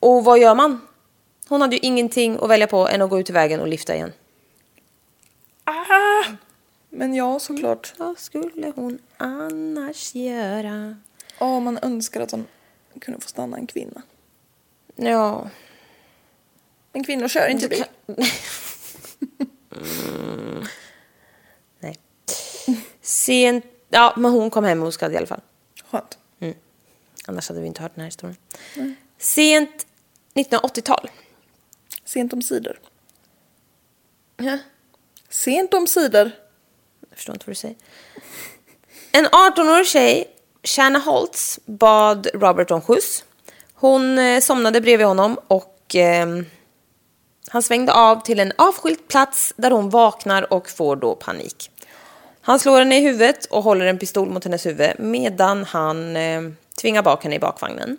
[0.00, 0.80] Och vad gör man?
[1.48, 3.94] Hon hade ju ingenting att välja på än att gå ut i vägen och lyfta
[3.94, 4.12] igen.
[5.64, 6.24] Ah!
[6.90, 7.94] Men ja, såklart.
[7.96, 10.96] Vad skulle hon annars göra?
[11.38, 12.46] Ja, man önskar att hon
[13.00, 14.02] kunde få stanna en kvinna.
[15.02, 15.50] Ja,
[16.92, 17.84] Men kvinnor kör inte bil.
[21.80, 21.98] Nej.
[23.00, 23.64] Sent...
[23.88, 25.40] Ja, men hon kom hem oskadd i alla fall.
[25.90, 26.18] Skönt.
[27.26, 28.36] Annars hade vi inte hört den här historien.
[29.18, 29.86] Sent
[30.34, 31.10] 1980-tal.
[32.04, 32.80] Sent om sidor.
[34.36, 34.58] Ja.
[35.28, 36.30] Sent om sidor.
[37.08, 37.76] Jag förstår inte vad du säger.
[39.12, 43.24] En 18-årig tjej, Shanna Holtz, bad Robert om skjuts.
[43.80, 46.46] Hon eh, somnade bredvid honom och ehm,
[47.48, 51.70] han svängde av till en avskild plats där hon vaknar och får då panik.
[52.40, 56.42] Han slår henne i huvudet och håller en pistol mot hennes huvud medan han eh,
[56.80, 57.96] tvingar bak henne i bakvagnen.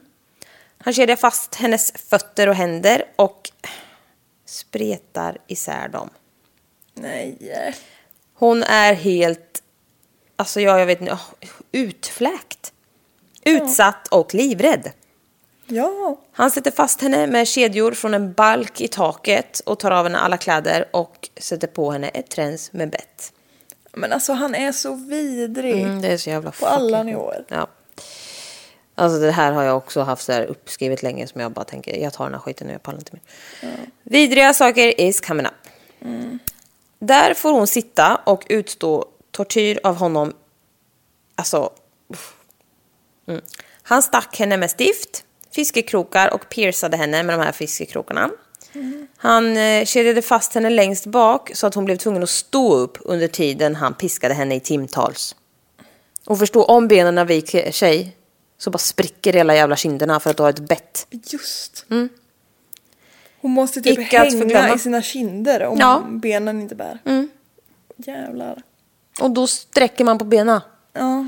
[0.78, 3.52] Han kedjar fast hennes fötter och händer och
[4.46, 6.10] spretar isär dem.
[6.94, 7.76] Nej.
[8.34, 9.64] Hon är helt,
[10.36, 11.18] alltså ja, jag vet inte,
[11.72, 12.74] utfläkt.
[13.44, 14.92] Utsatt och livrädd.
[15.72, 16.18] Ja.
[16.32, 20.20] Han sätter fast henne med kedjor från en balk i taket och tar av henne
[20.20, 23.34] alla kläder och sätter på henne ett träns med bett.
[23.94, 25.82] Men alltså han är så vidrig.
[25.82, 27.46] Mm, det är så jävla På alla nivåer.
[27.48, 27.68] Ja.
[28.96, 31.96] Alltså det här har jag också haft så här uppskrivet länge som jag bara tänker,
[31.98, 33.22] jag tar den här skiten nu, jag pallar inte mer.
[34.04, 35.54] Vidriga saker is coming up.
[37.00, 40.34] Där får hon sitta och utstå tortyr av honom.
[41.36, 41.70] Alltså...
[43.28, 43.42] Mm.
[43.84, 45.24] Han stack henne med stift,
[45.56, 48.30] fiskekrokar och piercade henne med de här fiskekrokarna.
[49.18, 52.98] Han eh, kedjade fast henne längst bak så att hon blev tvungen att stå upp
[53.02, 55.36] under tiden han piskade henne i timtals.
[56.26, 58.18] Och förstå, om benen viker sig
[58.58, 61.08] så bara spricker hela jävla kinderna för att du har ett bett.
[61.10, 61.86] Just.
[63.42, 66.04] Hon måste typ Icke hänga i sina kinder om Ja.
[66.10, 67.00] benen inte bär.
[67.98, 68.62] Jävlar.
[69.20, 70.62] Och då sträcker man på benen.
[70.94, 71.26] Ja.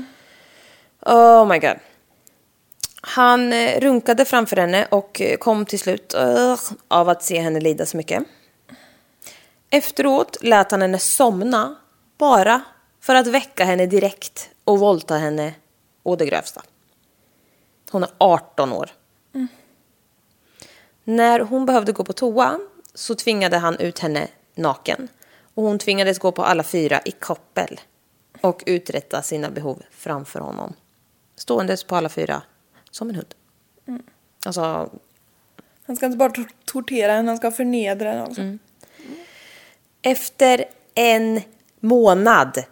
[1.06, 1.76] Oh my god.
[3.06, 6.56] Han eh, runkade framför henne och eh, kom till slut eh,
[6.88, 8.24] av att se henne lida så mycket.
[9.70, 11.76] Efteråt lät han henne somna
[12.18, 12.60] bara
[13.00, 15.54] för att väcka henne direkt och våldta henne
[16.02, 16.62] å det grövsta.
[17.90, 18.90] Hon är 18 år.
[21.04, 22.60] När hon behövde gå på toa
[22.94, 25.08] så tvingade han ut henne naken.
[25.54, 27.80] Och hon tvingades gå på alla fyra i koppel
[28.40, 30.74] och uträtta sina behov framför honom.
[31.36, 32.42] Ståendes på alla fyra
[32.94, 33.34] som en hund.
[34.46, 34.90] Alltså,
[35.86, 38.40] Han ska inte bara tor- tortera henne, han ska förnedra henne också.
[38.40, 38.58] Mm.
[40.02, 40.64] efter
[40.94, 41.40] en
[41.80, 42.64] månad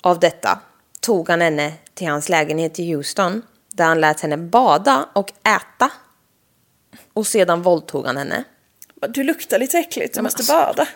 [0.00, 0.60] av detta
[1.00, 5.90] tog han henne till hans lägenhet i Houston där han lät henne bada och äta.
[7.12, 8.44] Och sedan våldtog han henne.
[9.08, 10.88] Du luktar lite äckligt, du men måste alltså- bada.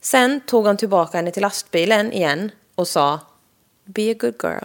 [0.00, 3.20] Sen tog han tillbaka henne till lastbilen igen och sa
[3.84, 4.64] Be a good girl.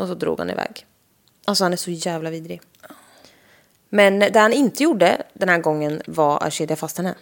[0.00, 0.86] Och så drog han iväg.
[1.44, 2.60] Alltså han är så jävla vidrig.
[3.88, 7.14] Men det han inte gjorde den här gången var att kedja fast henne.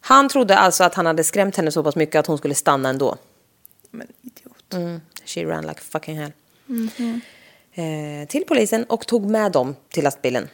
[0.00, 2.88] Han trodde alltså att han hade skrämt henne så pass mycket att hon skulle stanna
[2.88, 3.16] ändå.
[3.90, 4.72] Men idiot.
[4.72, 6.32] Mm, she ran like fucking hell.
[7.74, 10.48] Eh, till polisen och tog med dem till lastbilen.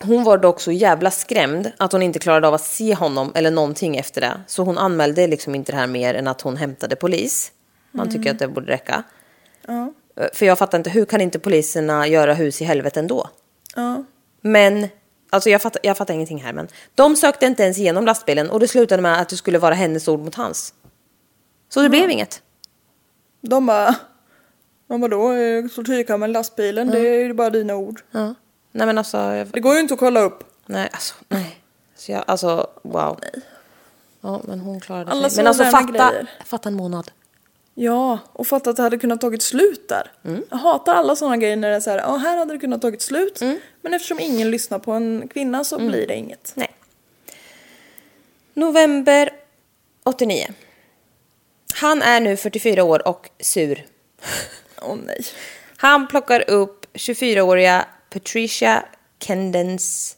[0.00, 3.50] Hon var dock så jävla skrämd att hon inte klarade av att se honom eller
[3.50, 4.40] någonting efter det.
[4.46, 7.52] Så hon anmälde liksom inte det här mer än att hon hämtade polis.
[7.90, 9.02] Man tycker att det borde räcka.
[9.66, 9.92] Ja.
[10.16, 13.30] Eh, För jag fattar inte, hur kan inte poliserna göra hus i helvete ändå?
[13.74, 14.04] Ja.
[14.40, 14.88] Men,
[15.30, 16.68] alltså jag fattar, jag fattar ingenting här men.
[16.94, 20.08] De sökte inte ens igenom lastbilen och det slutade med att det skulle vara hennes
[20.08, 20.74] ord mot hans.
[21.68, 22.42] Så det blev inget.
[23.40, 23.94] De bara...
[24.88, 28.00] De bara då, eh, tortyrkammaren, lastbilen, det är ju bara dina ord.
[28.10, 28.34] Ja.
[28.72, 30.44] Nej men alltså, jag, Det går ju inte att kolla upp.
[30.66, 31.56] nej alltså, nej.
[31.96, 33.20] Så jag, alltså, wow.
[34.20, 35.36] Ja, men hon klarade Alla sig.
[35.44, 36.30] Men alltså fatta, grejer.
[36.44, 37.10] fatta en månad.
[37.78, 40.12] Ja, och fatta att det hade kunnat tagit slut där.
[40.24, 40.44] Mm.
[40.50, 42.82] Jag hatar alla sådana grejer när det är så här, ja här hade det kunnat
[42.82, 43.40] tagit slut.
[43.40, 43.58] Mm.
[43.82, 46.52] Men eftersom ingen lyssnar på en kvinna så blir det inget.
[46.54, 46.70] Nej.
[48.54, 49.30] November
[50.04, 50.46] 89.
[51.74, 53.86] Han är nu 44 år och sur.
[54.82, 55.20] Åh nej.
[55.76, 58.84] Han plockar upp 24-åriga Patricia
[59.20, 60.16] Kendens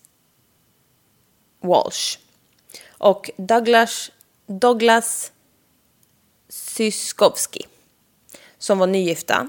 [1.61, 2.19] Walsh
[2.91, 4.11] och Douglas,
[4.47, 5.33] Douglas
[6.49, 7.67] Syskowski
[8.59, 9.49] som var nygifta.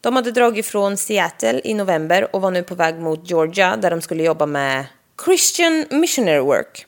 [0.00, 3.90] De hade dragit från Seattle i november och var nu på väg mot Georgia där
[3.90, 4.86] de skulle jobba med
[5.24, 6.86] Christian Missionary Work.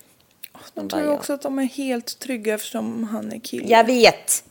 [0.75, 3.69] De tror också att de är helt trygga eftersom han är kille.
[3.69, 4.45] Jag vet!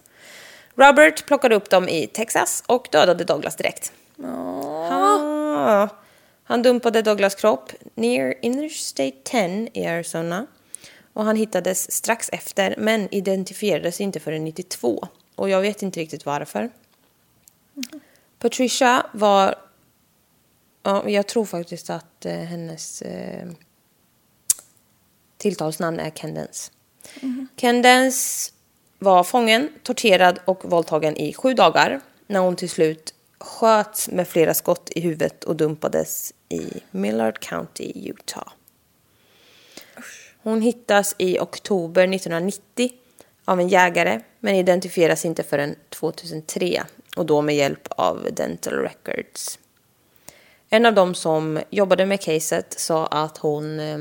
[0.76, 3.92] Robert plockade upp dem i Texas och dödade Douglas direkt.
[6.44, 10.48] Han dumpade Douglas kropp near Interstate 10 i Arizona.
[11.14, 15.08] Och han hittades strax efter men identifierades inte förrän 92.
[15.36, 16.70] Och jag vet inte riktigt varför.
[18.40, 19.56] Patricia var...
[20.84, 23.48] Ja, jag tror faktiskt att eh, hennes eh,
[25.38, 26.72] tilltalsnamn är Kendens.
[27.58, 28.54] Kendens
[29.00, 34.54] var fången, torterad och våldtagen i sju dagar när hon till slut sköts med flera
[34.54, 38.48] skott i huvudet och dumpades i Millard County, Utah.
[40.44, 42.92] Hon hittas i oktober 1990
[43.46, 46.84] av en jägare men identifieras inte förrän 2003
[47.16, 49.60] och då med hjälp av Dental Records.
[50.70, 53.98] En av dem som jobbade med caset sa att hon eh,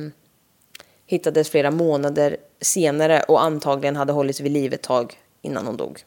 [1.07, 6.05] hittades flera månader senare och antagligen hade hållits vid liv ett tag innan hon dog.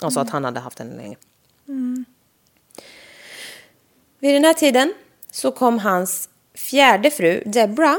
[0.00, 1.16] Alltså att han hade haft henne länge.
[4.18, 4.94] Vid den här tiden
[5.30, 7.98] så kom hans fjärde fru Debra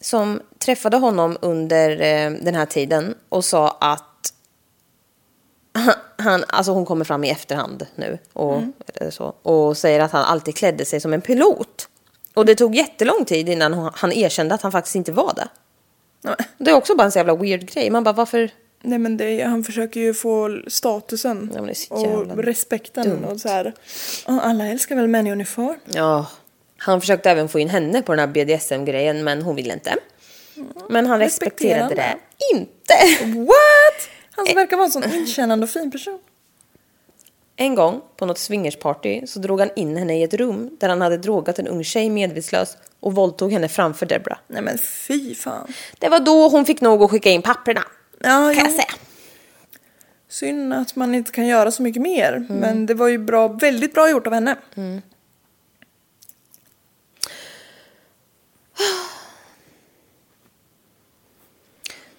[0.00, 4.32] som träffade honom under eh, den här tiden och sa att
[6.18, 8.62] han, alltså hon kommer fram i efterhand nu och,
[8.94, 11.88] eller så, och säger att han alltid klädde sig som en pilot.
[12.34, 15.48] Och det tog jättelång tid innan han erkände att han faktiskt inte var det.
[16.22, 17.90] Nej, Det är också bara en så jävla weird grej.
[17.90, 18.50] Man bara varför?
[18.82, 21.52] Nej men det, han försöker ju få statusen
[21.90, 23.24] Ja, och respekten dumt.
[23.24, 23.74] och så här.
[24.26, 25.76] "Ja, alla älskar väl män i uniform?
[25.84, 26.26] Ja.
[26.76, 29.94] Han försökte även få in henne på den här BDSM-grejen men hon ville inte.
[30.88, 32.16] Men han respekterade det
[32.54, 32.94] inte.
[33.38, 34.08] What?
[34.36, 36.18] Han som verkar vara en sån inkännande och fin person.
[37.56, 41.00] En gång på något swingersparty så drog han in henne i ett rum där han
[41.00, 44.38] hade drogat en ung tjej medvetslös och våldtog henne framför Debra.
[44.48, 45.72] Nej men fy fan.
[45.98, 47.82] Det var då hon fick nog att skicka in papperna.
[48.18, 48.92] Ja, Kan jag säga.
[50.28, 52.46] Synd att man inte kan göra så mycket mer.
[52.48, 54.56] Men det var ju bra, väldigt bra gjort av henne.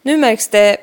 [0.05, 0.77] Nu märks det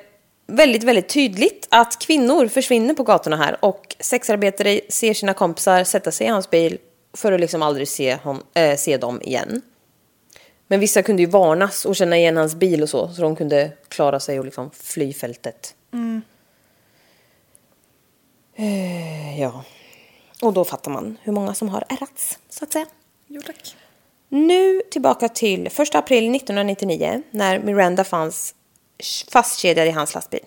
[0.46, 6.12] väldigt, väldigt tydligt att kvinnor försvinner på gatorna här och sexarbetare ser sina kompisar sätta
[6.12, 6.78] sig i hans bil
[7.12, 9.62] för att liksom aldrig se, hon, äh, se dem igen.
[10.66, 13.72] Men vissa kunde ju varnas och känna igen hans bil och så, så de kunde
[13.88, 15.74] klara sig och liksom fly fältet.
[18.60, 19.64] Eh, ja.
[20.42, 22.86] Och då fattar man hur många som har ärrats, så att säga.
[23.26, 23.76] Jo tack.
[24.28, 28.54] Nu tillbaka till 1 april 1999 när Miranda fanns
[29.30, 30.44] fastkedjad i hans lastbil.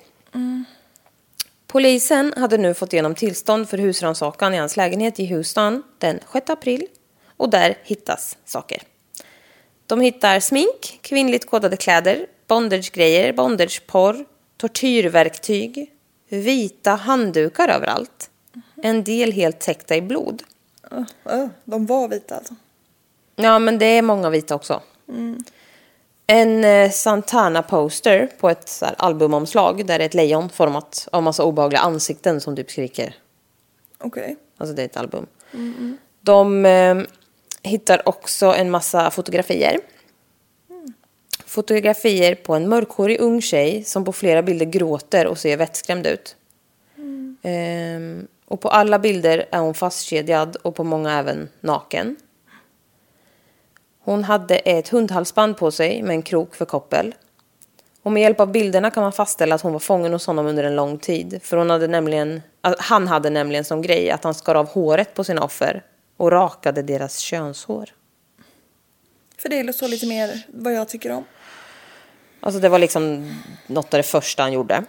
[1.68, 6.50] Polisen hade nu fått igenom tillstånd för husrannsakan i hans lägenhet i Houston den 6
[6.50, 6.88] april
[7.38, 8.82] och där hittas saker.
[9.88, 14.26] De hittar smink, kvinnligt kodade kläder, bondagegrejer, bondageporr,
[14.58, 15.92] tortyrverktyg,
[16.30, 18.30] vita handdukar överallt.
[18.84, 20.44] En del helt täckta i blod.
[21.26, 22.56] Öh, de var vita alltså.
[23.36, 24.82] Ja, men det är många vita också.
[26.28, 31.24] En eh, Santana-poster på ett så här, albumomslag där det är ett lejon format av
[31.24, 33.16] massa obehagliga ansikten som typ skriker.
[33.98, 34.36] Okej.
[34.58, 35.26] Alltså det är ett album.
[36.22, 36.96] De eh,
[37.64, 39.80] hittar också en massa fotografier.
[41.46, 46.36] Fotografier på en mörkhårig ung tjej som på flera bilder gråter och ser vettskrämd ut.
[47.44, 52.16] Ehm, och på alla bilder är hon fastkedjad och på många även naken.
[54.04, 57.16] Hon hade ett hundhalsband på sig med en krok för koppel.
[58.04, 60.64] Och med hjälp av bilderna kan man fastställa att hon var fången hos honom under
[60.64, 61.40] en lång tid.
[61.44, 65.24] För hon hade nämligen, han hade nämligen som grej att han skar av håret på
[65.24, 65.84] sina offer
[66.18, 67.90] och rakade deras könshår.
[69.38, 71.26] För det är så lite mer vad jag tycker om.
[72.40, 73.36] Alltså det var liksom
[73.68, 74.84] något av det första han gjorde.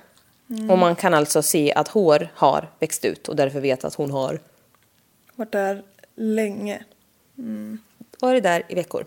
[0.70, 4.10] Och man kan alltså se att hår har växt ut och därför vet att hon
[4.10, 4.40] har
[5.36, 5.82] Varit där
[6.16, 6.84] länge.
[8.24, 9.06] Varit där i veckor.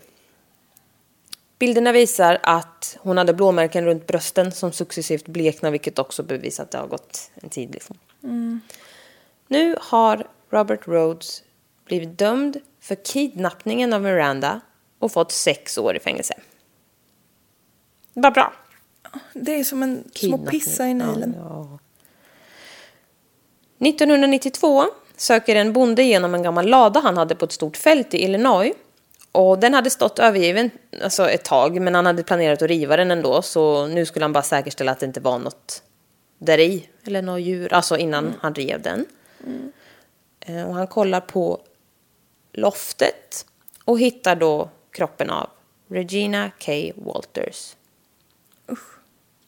[1.58, 6.70] Bilderna visar att hon hade blåmärken runt brösten som successivt bleknar vilket också bevisar att
[6.70, 7.74] det har gått en tid.
[7.74, 7.98] Liksom.
[9.46, 11.42] Nu har Robert Rhodes
[11.84, 14.60] blivit dömd för kidnappningen av Miranda
[14.98, 16.34] och fått sex år i fängelse.
[18.14, 18.52] Det var bra.
[19.32, 20.50] Det är som en Kidnappning.
[20.50, 21.34] pissa i Nilen.
[21.38, 21.78] Ja,
[23.80, 23.88] ja.
[23.88, 24.84] 1992
[25.16, 28.72] söker en bonde igenom en gammal lada han hade på ett stort fält i Illinois.
[29.32, 30.70] Och den hade stått övergiven
[31.02, 33.42] alltså ett tag, men han hade planerat att riva den ändå.
[33.42, 35.82] Så nu skulle han bara säkerställa att det inte var något
[36.38, 39.06] där i, eller något djur, alltså innan han rev den.
[40.40, 41.60] Eh, Och han kollar på
[42.52, 43.46] loftet
[43.84, 45.50] och hittar då kroppen av
[45.88, 46.72] Regina K.
[46.96, 47.76] Walters.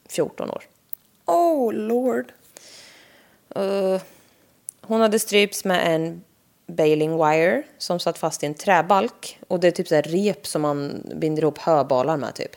[0.09, 0.62] 14 år.
[1.26, 2.33] Oh lord.
[3.55, 4.01] Eh,
[4.81, 6.24] hon hade strypts med en
[6.76, 9.38] bailing wire som satt fast i en träbalk.
[9.48, 12.56] Och det är typ så här rep som man binder ihop höbalar med typ.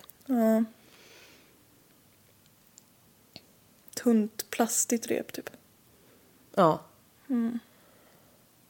[3.96, 5.50] Tunt plastigt rep typ.
[6.56, 6.80] Ja.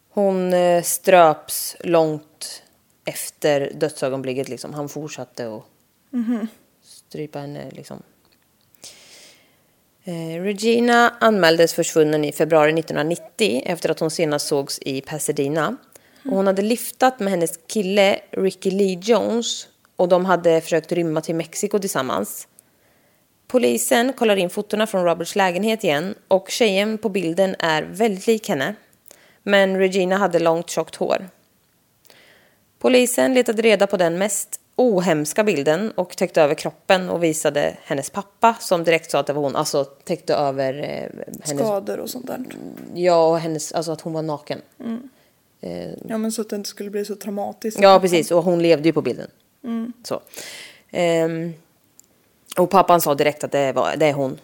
[0.09, 2.63] Hon eh, ströps långt
[3.05, 4.73] efter dödsögonblicket liksom.
[4.73, 5.63] Han fortsatte att
[6.81, 8.03] strypa henne liksom.
[10.05, 15.77] Eh, Regina anmäldes försvunnen i februari 1990 efter att hon senast sågs i Pasadena.
[16.25, 21.21] Och hon hade lyftat med hennes kille Ricky Lee Jones och de hade försökt rymma
[21.21, 22.47] till Mexiko tillsammans.
[23.47, 28.49] Polisen kollar in fotona från Roberts lägenhet igen och tjejen på bilden är väldigt lik
[28.49, 28.75] henne.
[29.43, 31.29] Men Regina hade långt tjockt hår.
[32.79, 38.09] Polisen letade reda på den mest ohemska bilden och täckte över kroppen och visade hennes
[38.09, 39.55] pappa som direkt sa att det var hon.
[39.55, 41.65] Alltså täckte över eh, hennes...
[41.65, 42.45] Skador och sånt där.
[42.93, 44.61] Ja, och hennes, alltså att hon var naken.
[46.07, 47.81] Ja men så att det inte skulle bli så traumatiskt.
[47.81, 48.31] Ja, precis.
[48.31, 49.29] Och hon levde ju på bilden.
[50.03, 50.21] Så.
[50.91, 51.53] Ehm,
[52.57, 54.39] och pappan sa direkt att det, var, det är hon.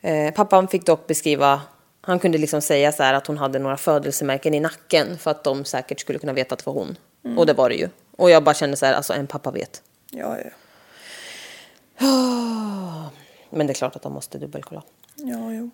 [0.00, 1.62] Eh, pappan fick dock beskriva,
[2.00, 5.44] han kunde liksom säga så här att hon hade några födelsemärken i nacken för att
[5.44, 6.96] de säkert skulle kunna veta att det var hon.
[7.36, 7.88] Och det var det ju.
[8.16, 9.82] Och jag bara kände så här, alltså en pappa vet.
[10.10, 10.50] Ja, ja.
[13.50, 14.82] Men det är klart att de måste dubbelkolla.
[15.16, 15.70] Ja, jo.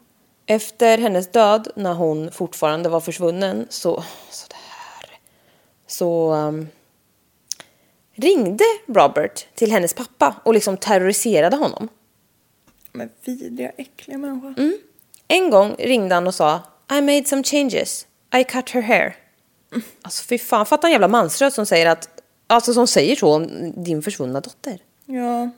[0.46, 4.05] Efter hennes död, när hon fortfarande var försvunnen, så...
[4.30, 5.18] så där,
[5.86, 6.68] så um,
[8.14, 11.88] ringde Robert till hennes pappa och liksom terroriserade honom.
[12.92, 14.55] Men vidriga, äckliga människa.
[14.59, 14.78] Mm.
[15.28, 16.61] En gång ringde han och sa
[16.92, 18.07] I made some changes.
[18.34, 19.16] I cut her hair.
[20.02, 22.08] Alltså fy fan, fatta en jävla mansröst som säger att
[22.46, 24.78] Alltså som säger så om din försvunna dotter.
[25.06, 25.50] Ja.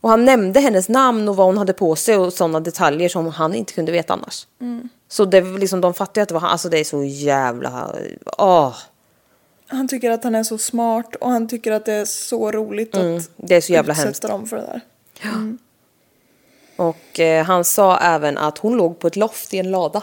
[0.00, 3.26] Och han nämnde hennes namn och vad hon hade på sig och sådana detaljer som
[3.26, 4.46] han inte kunde veta annars.
[5.08, 6.50] Så det, var liksom, de fattade att det var han.
[6.50, 7.94] Alltså det är så jävla...
[8.38, 8.76] Åh.
[9.66, 12.94] Han tycker att han är så smart och han tycker att det är så roligt
[12.96, 14.22] Mm, att det är så jävla utsätta hemskt.
[14.22, 14.80] dem för det där.
[16.76, 20.02] Och eh, han sa även att hon låg på ett loft i en lada.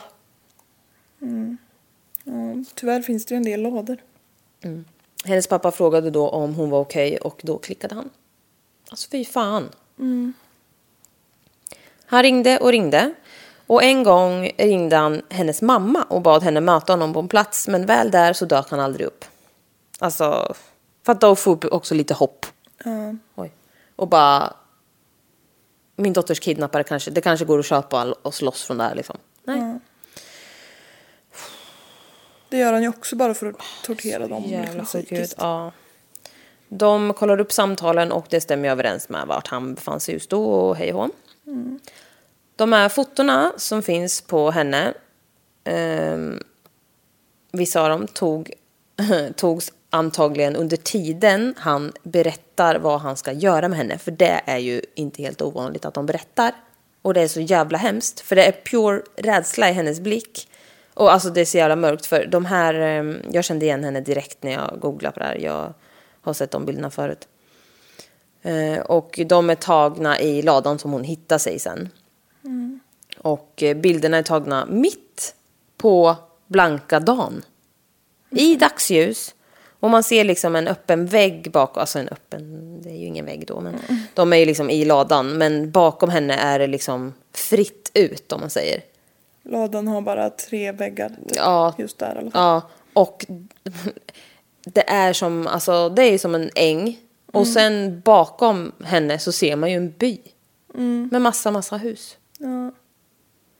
[2.27, 3.97] Ja, tyvärr finns det ju en del lådor.
[5.25, 8.09] Hennes pappa frågade då om hon var okej och då klickade han.
[8.89, 9.69] Alltså fy fan.
[12.05, 13.13] Han ringde och ringde.
[13.67, 17.67] Och en gång ringde han hennes mamma och bad henne möta honom på en plats.
[17.67, 19.25] Men väl där så dök han aldrig upp.
[19.99, 20.53] Alltså,
[21.03, 22.45] för att då får också lite hopp.
[23.35, 23.51] Oj.
[23.95, 24.53] Och bara...
[25.97, 29.17] Min dotters kidnappare kanske, det kanske går att köpa och slåss från där liksom.
[29.43, 29.79] Nej.
[32.49, 34.43] Det gör han ju också bara för att tortera dem.
[34.43, 35.35] Jävla liksom, sjukt.
[35.37, 35.71] Ja.
[36.67, 40.45] De kollar upp samtalen och det stämmer överens med vart han befann sig just då
[40.45, 41.09] och hej och hå.
[42.55, 44.93] De här fotona som finns på henne,
[45.63, 46.39] ehm,
[47.51, 48.53] vissa av dem tog,
[49.35, 53.97] togs antagligen under tiden han berättar vad han ska göra med henne.
[53.97, 56.51] För det är ju inte helt ovanligt att de berättar.
[57.01, 58.19] Och det är så jävla hemskt.
[58.19, 60.47] För det är pure rädsla i hennes blick.
[60.95, 64.01] Och alltså det är så jävla mörkt för de här, ehm, jag kände igen henne
[64.01, 65.35] direkt när jag googlade på det här.
[65.35, 65.73] Jag
[66.21, 67.27] har sett de bilderna förut.
[68.41, 71.89] Eh, och de är tagna i ladan som hon hittar sig sen.
[73.17, 75.35] Och eh, bilderna är tagna mitt
[75.77, 76.15] på
[76.47, 77.41] blanka dagen.
[78.29, 79.35] I dagsljus.
[79.79, 83.25] Och man ser liksom en öppen vägg bakom, alltså en öppen, det är ju ingen
[83.25, 83.75] vägg då, men
[84.13, 85.37] de är ju liksom i ladan.
[85.37, 88.81] Men bakom henne är det liksom fritt ut om man säger.
[89.45, 91.09] Ladan har bara tre väggar.
[91.09, 91.73] Typ, Ja.
[91.77, 92.41] Just där i alla fall.
[92.43, 92.61] Ja,
[92.93, 93.25] och
[94.65, 96.99] det är som, alltså det är som en äng.
[97.31, 100.17] Och sen bakom henne så ser man ju en by.
[101.11, 102.17] Med massa, massa hus.
[102.37, 102.71] Ja.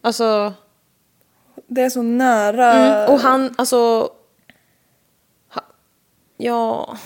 [0.01, 0.53] Alltså,
[1.67, 2.73] Det är så nära.
[2.73, 4.09] Mm, och han, alltså...
[5.49, 5.61] Ha,
[6.38, 6.97] ja...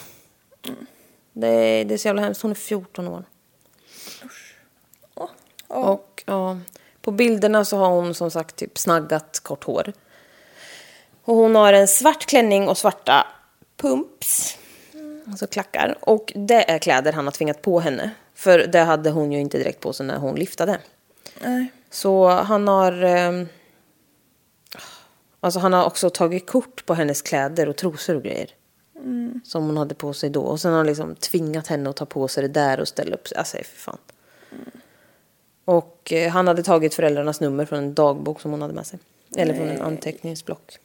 [1.33, 2.41] Det, det är så jävla hemskt.
[2.41, 3.23] Hon är 14 år.
[5.15, 5.29] Ja.
[5.67, 6.57] Och ja,
[7.09, 9.93] på bilderna så har hon som sagt typ snaggat kort hår.
[11.23, 13.27] Och hon har en svart klänning och svarta
[13.77, 14.57] pumps.
[15.27, 15.97] Alltså klackar.
[16.01, 18.11] Och det är kläder han har tvingat på henne.
[18.35, 20.79] För det hade hon ju inte direkt på sig när hon liftade.
[21.43, 21.71] Nej.
[21.89, 23.03] Så han har...
[23.03, 23.45] Eh,
[25.39, 28.49] alltså han har också tagit kort på hennes kläder och trosor och grejer.
[29.43, 30.41] Som hon hade på sig då.
[30.41, 33.15] Och sen har han liksom tvingat henne att ta på sig det där och ställa
[33.15, 33.37] upp sig.
[33.37, 33.97] Alltså för fan.
[35.69, 38.99] Och eh, han hade tagit föräldrarnas nummer från en dagbok som hon hade med sig.
[39.35, 40.77] Eller från en anteckningsblock.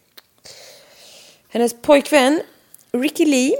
[1.49, 2.41] Hennes pojkvän
[2.93, 3.55] Ricky Lee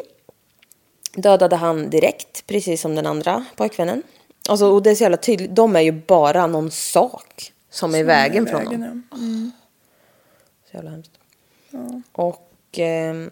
[1.15, 4.03] dödade han direkt, precis som den andra pojkvännen.
[4.49, 7.99] Alltså, och det är så jävla tydligt, de är ju bara någon sak som är
[7.99, 9.19] i vägen från ja.
[9.19, 9.51] Mm.
[10.71, 11.13] Så jävla hemskt.
[12.13, 13.31] Och ehm,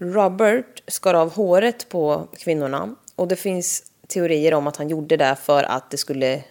[0.00, 2.94] Robert skar av håret på kvinnorna.
[3.16, 6.44] Och det finns teorier om att han gjorde det för att det skulle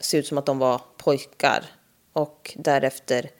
[0.00, 1.64] se ut som att de var pojkar.
[2.12, 3.30] Och därefter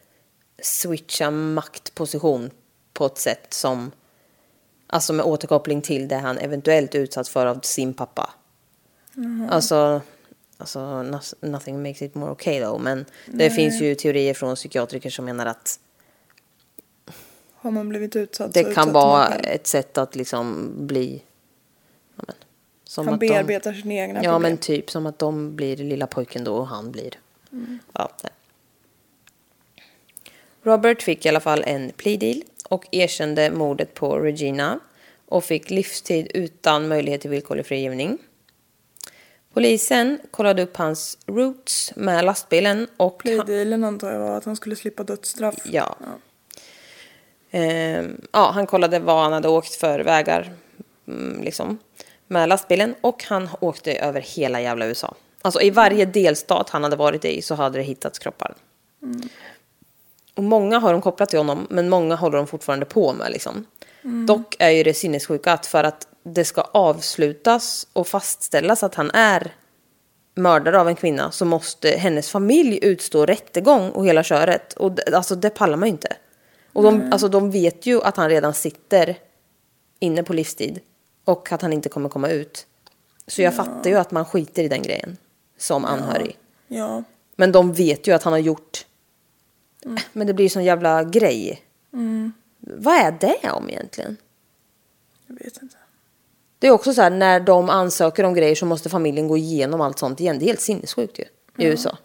[0.62, 2.50] switcha maktposition
[2.92, 3.90] på ett sätt som...
[4.86, 8.30] Alltså med återkoppling till det han eventuellt utsatts för av sin pappa.
[9.50, 10.00] Alltså,
[10.58, 12.80] alltså nos- nothing makes it more okay though.
[12.80, 15.80] Men det finns ju teorier från psykiatriker som menar att
[17.54, 21.22] Har man blivit utsatt det kan man vara ett sätt att liksom bli...
[22.90, 24.42] Ja, som Han att de- bearbetar sina egna Ja, problem.
[24.42, 27.10] men typ som att de blir lilla pojken då och han blir...
[27.92, 28.32] Ja, nej.
[30.62, 34.80] Robert fick i alla fall en plea deal och erkände mordet på Regina
[35.26, 38.18] och fick livstid utan möjlighet till villkorlig frigivning.
[39.52, 43.18] Polisen kollade upp hans roots med lastbilen och...
[43.18, 45.54] Playdealen antar jag var att han skulle slippa dödsstraff.
[45.64, 45.96] Ja.
[47.50, 50.52] Ehm, ja, han kollade vad han hade åkt för vägar
[51.08, 51.78] mm, liksom,
[52.30, 55.14] med lastbilen och han åkte över hela jävla USA.
[55.42, 58.54] Alltså i varje delstat han hade varit i så hade det hittats kroppar.
[60.34, 63.32] Och många har de kopplat till honom, men många håller de fortfarande på med.
[63.32, 63.66] Liksom.
[64.26, 69.10] Dock är ju det sinnessjuka att för att det ska avslutas och fastställas att han
[69.10, 69.54] är
[70.34, 74.72] mördare av en kvinna så måste hennes familj utstå rättegång och hela köret.
[74.72, 76.16] Och det, alltså det pallar man ju inte.
[76.72, 79.16] Och de, alltså, de vet ju att han redan sitter
[80.00, 80.80] inne på livstid
[81.30, 82.66] och att han inte kommer komma ut.
[83.26, 85.16] Så jag fattar ju att man skiter i den grejen
[85.58, 86.38] som anhörig.
[86.68, 87.02] Ja.
[87.36, 88.86] Men de vet ju att han har gjort...
[90.12, 91.62] Men det blir ju sån jävla grej.
[92.58, 94.16] Vad är det om egentligen?
[95.26, 95.76] Jag vet inte.
[96.58, 99.80] Det är också så här, när de ansöker om grejer så måste familjen gå igenom
[99.80, 100.38] allt sånt igen.
[100.38, 101.24] Det är helt sinnessjukt ju,
[101.56, 101.98] i USA.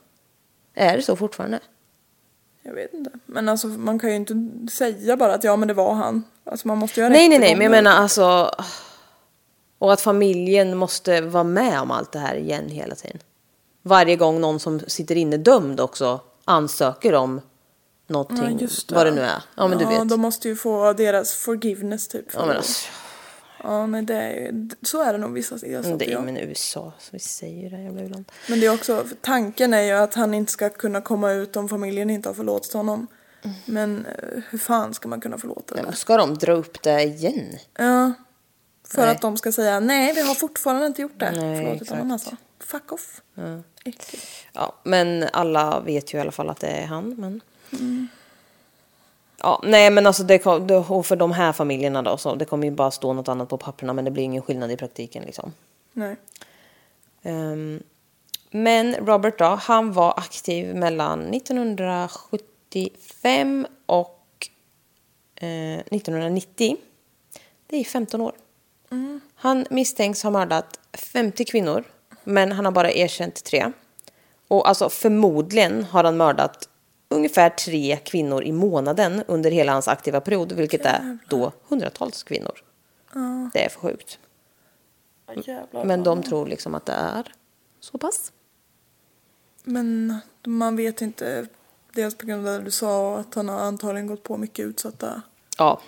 [0.73, 1.59] Är det så fortfarande?
[2.63, 3.11] Jag vet inte.
[3.25, 4.33] Men alltså man kan ju inte
[4.71, 6.23] säga bara att ja men det var han.
[6.43, 8.51] Alltså man måste ha Nej, nej, nej, men jag menar alltså...
[9.79, 13.19] Och att familjen måste vara med om allt det här igen hela tiden.
[13.81, 17.41] Varje gång någon som sitter inne dömd också ansöker om
[18.07, 19.43] någonting, Ja, just vad det nu är.
[19.57, 20.09] Ja, men du vet.
[20.09, 22.25] de måste ju få deras forgiveness typ.
[22.33, 22.87] Ja, men alltså,
[23.63, 25.97] Ja, nej, det är, ju- så är det nog vissa Men delstater.
[25.97, 26.21] det är ja.
[26.21, 28.31] men USA, så vi säger det jävla land.
[28.49, 31.55] Men det är också, för tanken är ju att han inte ska kunna komma ut
[31.55, 33.07] om familjen inte har förlåtit honom.
[33.65, 35.83] Men eh, hur fan ska man kunna förlåta det?
[35.83, 37.57] Men ska de dra upp det igen?
[37.77, 38.13] Ja.
[38.87, 39.11] För Nej.
[39.11, 41.31] att de ska säga nej, vi har fortfarande inte gjort det.
[41.31, 41.99] Nej, Förlåtit exakt.
[41.99, 42.35] honom alltså.
[42.59, 43.21] Fuck off.
[43.85, 44.27] Äckligt.
[44.53, 47.15] Ja, men alla vet ju i alla fall att det är han.
[47.17, 47.41] Men...
[49.37, 52.71] Ja, nej, men alltså det, och för de här familjerna då, så det kommer ju
[52.71, 55.53] bara stå något annat på papperna, men det blir ingen skillnad i praktiken liksom.
[55.93, 56.15] Nej.
[57.23, 57.83] Ehm,
[58.51, 64.49] men Robert då, han var aktiv mellan 1975 och
[65.35, 66.77] eh, 1990.
[67.67, 68.33] Det är 15 år.
[69.35, 71.83] Han misstänks ha mördat 50 kvinnor,
[72.23, 73.71] men han har bara erkänt tre.
[74.47, 76.69] Och alltså förmodligen har han mördat
[77.09, 82.53] ungefär tre kvinnor i månaden under hela hans aktiva period, vilket är då hundratals kvinnor.
[83.53, 84.19] Det är för sjukt.
[85.45, 85.85] Jävlar.
[85.85, 87.33] Men de tror liksom att det är
[87.79, 88.31] så pass.
[89.63, 91.47] Men man vet inte,
[91.93, 95.21] dels på grund av det du sa, att han har antagligen gått på mycket utsatta.
[95.57, 95.81] Ja.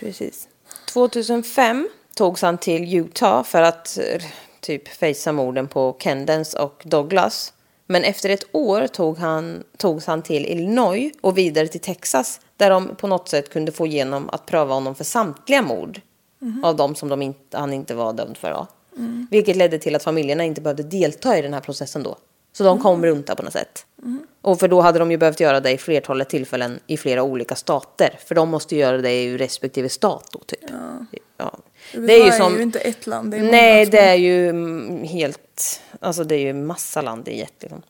[0.00, 0.48] Precis.
[0.92, 4.22] 2005 togs han till Utah för att eh,
[4.60, 7.52] typ fejsa morden på Kendens och Douglas.
[7.86, 12.70] Men efter ett år tog han, togs han till Illinois och vidare till Texas där
[12.70, 16.00] de på något sätt kunde få igenom att pröva honom för samtliga mord
[16.64, 18.50] av de som de inte, han inte var dömd för.
[18.50, 18.66] Då.
[19.30, 22.16] Vilket ledde till att familjerna inte behövde delta i den här processen då.
[22.52, 23.86] Så de kom runt det på något sätt.
[24.42, 27.54] Och för då hade de ju behövt göra det i flertalet tillfällen i flera olika
[27.54, 28.18] stater.
[28.26, 30.60] För de måste göra det i respektive stat då typ.
[31.36, 31.58] Ja.
[31.92, 32.56] USA Det är ju som...
[32.56, 35.80] ju inte ett land, det är Nej, som- det är ju mm, helt...
[36.00, 37.82] Alltså det är ju massa land i ett liksom.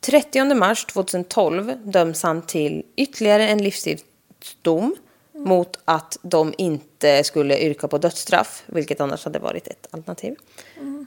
[0.00, 4.96] 30 mars 2012 döms han till ytterligare en livstidsdom
[5.44, 10.36] mot att de inte skulle yrka på dödsstraff, vilket annars hade varit ett alternativ.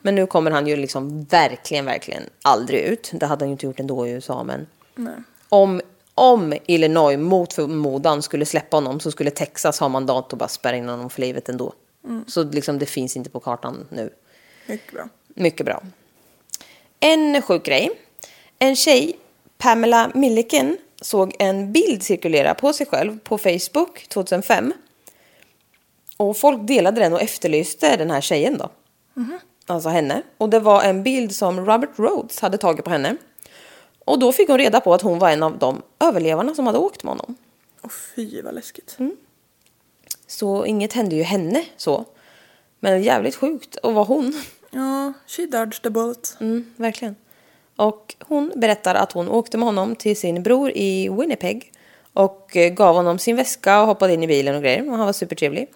[0.01, 3.11] Men nu kommer han ju liksom verkligen, verkligen aldrig ut.
[3.13, 4.67] Det hade han ju inte gjort ändå i USA, men
[5.49, 5.81] om,
[6.15, 10.75] om Illinois mot förmodan skulle släppa honom så skulle Texas ha mandat att bara spärra
[10.75, 11.73] in honom för livet ändå.
[12.27, 14.09] Så liksom det finns inte på kartan nu.
[14.67, 15.09] Mycket bra.
[15.27, 15.83] Mycket bra.
[16.99, 17.91] En sjuk grej.
[18.59, 19.19] En tjej,
[19.57, 24.73] Pamela Milliken, såg en bild cirkulera på sig själv på Facebook 2005.
[26.17, 28.69] Och folk delade den och efterlyste den här tjejen då.
[29.65, 30.21] Alltså henne.
[30.37, 33.15] Och det var en bild som Robert Rhodes hade tagit på henne.
[34.05, 36.79] Och då fick hon reda på att hon var en av de överlevarna som hade
[36.79, 37.35] åkt med honom.
[37.81, 38.95] Och fy vad läskigt.
[38.99, 39.15] Mm.
[40.27, 42.05] Så inget hände ju henne så.
[42.79, 44.43] Men jävligt sjukt att vara hon.
[44.71, 46.37] Ja, she dodged the bullet.
[46.39, 47.15] Mm, verkligen.
[47.75, 51.71] Och hon berättar att hon åkte med honom till sin bror i Winnipeg
[52.13, 54.89] och gav honom sin väska och hoppade in i bilen och grejer.
[54.89, 55.67] Och han var supertrevlig.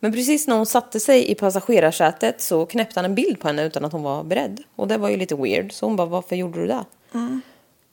[0.00, 3.64] Men precis när hon satte sig i passagerarsätet så knäppte han en bild på henne
[3.64, 4.62] utan att hon var beredd.
[4.76, 5.72] Och det var ju lite weird.
[5.72, 6.84] Så hon bara, varför gjorde du det?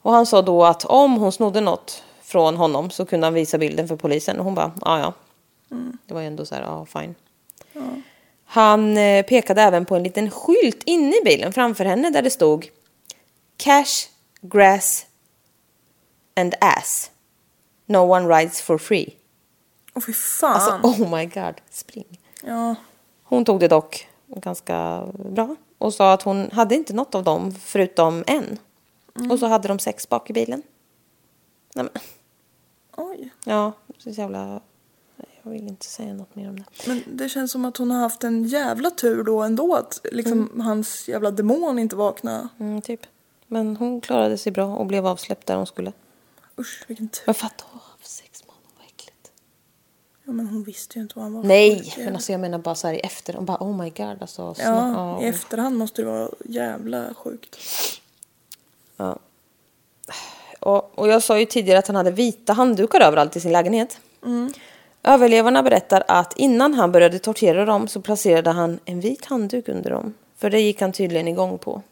[0.02, 3.58] Och han sa då att om hon snodde något från honom så kunde han visa
[3.58, 4.38] bilden för polisen.
[4.38, 5.12] Och hon bara, ja ja.
[6.06, 7.14] Det var ju ändå så här, ja fine.
[8.44, 12.30] Han eh, pekade även på en liten skylt inne i bilen framför henne där det
[12.30, 12.68] stod
[13.56, 14.08] Cash,
[14.40, 15.06] grass
[16.36, 17.10] and ass.
[17.86, 19.16] No one rides for free.
[19.94, 20.52] Åh fy fan.
[20.54, 22.20] Alltså, oh my god, spring.
[22.42, 22.74] Ja,
[23.24, 27.52] Hon tog det dock ganska bra och sa att hon hade inte något av dem
[27.52, 28.58] förutom en.
[29.30, 30.62] Och så hade de sex bak i bilen.
[31.74, 32.02] Nej, men,
[32.96, 33.30] oj.
[33.44, 34.60] ja, så jävla...
[35.42, 36.64] Jag vill inte säga något mer om det.
[36.86, 40.60] Men det känns som att hon har haft en jävla tur då ändå att liksom
[40.60, 42.48] hans jävla demon inte vaknade.
[42.58, 43.00] Mm, typ.
[43.54, 45.92] Men hon klarade sig bra och blev avsläppt där hon skulle.
[46.58, 47.22] Usch vilken tur.
[47.26, 49.32] Men fatta, åh, sex månader, vad äckligt.
[50.24, 52.74] Ja, men hon visste ju inte vad han var Nej, men alltså jag menar bara
[52.74, 53.36] så här i efter.
[53.36, 54.54] Och bara oh my god alltså.
[54.54, 57.56] Så, Ja, i efterhand måste det vara jävla sjukt.
[58.96, 59.18] ja.
[60.60, 64.00] Och, och jag sa ju tidigare att han hade vita handdukar överallt i sin lägenhet.
[65.02, 69.90] Överlevarna berättar att innan han började tortera dem så placerade han en vit handduk under
[69.90, 70.14] dem.
[70.36, 71.82] För det gick han tydligen igång på.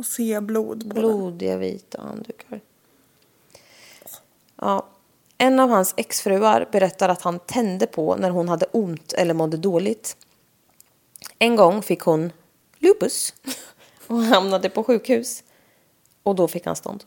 [0.00, 0.94] Och se blod på.
[0.94, 2.60] Blodiga vita handdukar.
[4.56, 4.86] Ja.
[5.38, 9.56] En av hans exfruar berättar att han tände på när hon hade ont eller mådde
[9.56, 10.16] dåligt.
[11.38, 12.32] En gång fick hon
[12.78, 13.34] lupus
[14.06, 15.42] och hamnade på sjukhus.
[16.22, 17.04] Och då fick han stånd.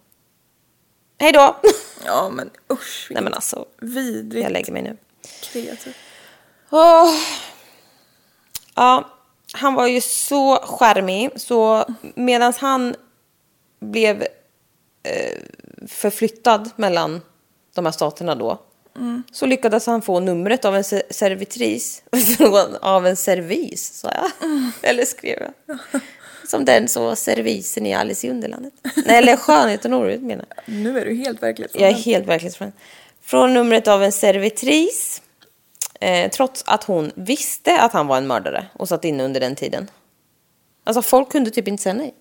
[1.18, 1.56] Hej då!
[2.06, 4.98] Ja men usch Nej men alltså, vidrigt jag lägger mig nu.
[5.41, 5.96] kreatur.
[6.70, 7.16] Åh.
[8.76, 9.10] Ja,
[9.56, 11.30] han var ju så charmig.
[11.36, 11.86] Så
[12.16, 12.95] medan han
[13.80, 14.22] blev
[15.04, 15.39] eh,
[15.88, 17.22] förflyttad mellan
[17.76, 18.60] de här staterna då
[19.32, 22.04] Så lyckades han få numret av en se- servitris.
[22.38, 24.32] Från- av en servis, sa jag.
[24.82, 25.78] Eller skrev jag.
[26.47, 28.74] Som den så servisen i Alice i Underlandet.
[28.95, 30.45] Nej, eller Skönheten och odjuret menar.
[30.66, 31.95] Nu är du helt Jag är verklighetsfrånvänd.
[32.06, 32.78] helt verklighetsfrånvänd.
[33.22, 35.22] Från numret av en servitris.
[36.04, 39.56] Eh, trots att hon visste att han var en mördare och satt inne under den
[39.56, 39.89] tiden.
[40.84, 42.14] Alltså folk kunde typ inte säga nej.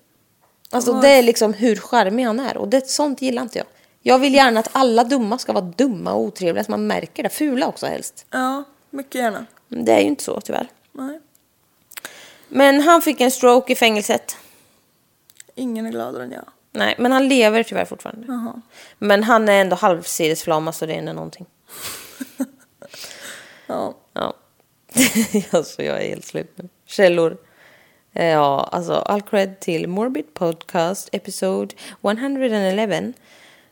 [0.71, 3.67] Alltså det är liksom hur charmig han är och det, sånt gillar inte jag.
[4.01, 7.29] Jag vill gärna att alla dumma ska vara dumma och otrevliga så man märker det.
[7.29, 8.25] Fula också helst.
[8.29, 9.45] Ja, mycket gärna.
[9.67, 10.67] Det är ju inte så tyvärr.
[10.91, 11.19] Nej.
[12.47, 14.37] Men han fick en stroke i fängelset.
[15.55, 16.45] Ingen är gladare än jag.
[16.71, 18.53] Nej, men han lever tyvärr fortfarande.
[18.97, 21.45] Men han är ändå halvsidesflama så det är ändå någonting.
[23.73, 23.93] Ja.
[24.13, 24.33] Ja.
[25.57, 26.69] alltså jag är helt slut nu.
[26.85, 27.37] Källor.
[28.13, 33.13] Eh, Ja, alltså all cred till Morbid Podcast episode 111.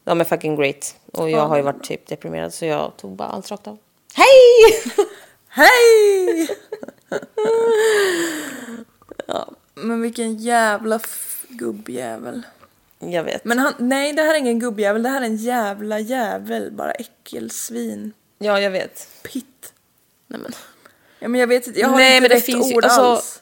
[0.03, 0.95] De är fucking great.
[1.13, 3.77] Och jag har ju varit typ deprimerad så jag tog bara allt rakt av.
[4.15, 4.95] Hej!
[5.47, 6.47] Hej!
[9.27, 9.49] ja.
[9.75, 10.99] Men vilken jävla
[11.47, 12.41] gubbjävel.
[12.99, 13.45] jag vet.
[13.45, 16.71] Men han, nej det här är ingen gubbjävel, det här är en jävla jävel.
[16.71, 18.13] Bara äckelsvin.
[18.37, 19.07] Ja, jag vet.
[19.23, 19.70] Pitt.
[20.31, 20.51] Nej, men.
[21.19, 22.85] Ja men jag vet inte, jag har Nej, inte men det rätt finns ju- ord
[22.85, 23.41] alltså- alls.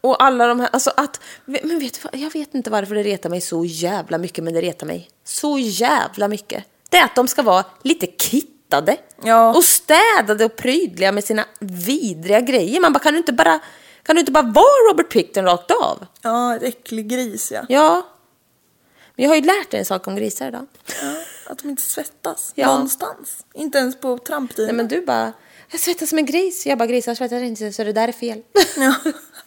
[0.00, 3.02] Och alla de här, alltså att, men vet du vad, jag vet inte varför det
[3.02, 6.64] retar mig så jävla mycket, men det retar mig så jävla mycket.
[6.90, 9.54] Det är att de ska vara lite kittade Ja.
[9.56, 12.80] och städade och prydliga med sina vidriga grejer.
[12.80, 13.58] Man bara, kan du inte bara,
[14.02, 16.06] kan du inte bara vara Robert Picton rakt av?
[16.22, 17.60] Ja, ett äcklig gris ja.
[17.68, 18.06] Ja.
[19.16, 20.66] Men jag har ju lärt dig en sak om grisar idag.
[21.02, 21.14] ja.
[21.52, 22.66] Att de inte svettas Ja.
[22.66, 23.44] någonstans.
[23.54, 24.66] Inte ens på tramptiden.
[24.66, 25.32] Nej men du bara,
[25.70, 26.66] jag svettas som en gris.
[26.66, 28.42] Jag bara, grisar svettas inte så det där är fel.
[28.76, 28.94] Ja.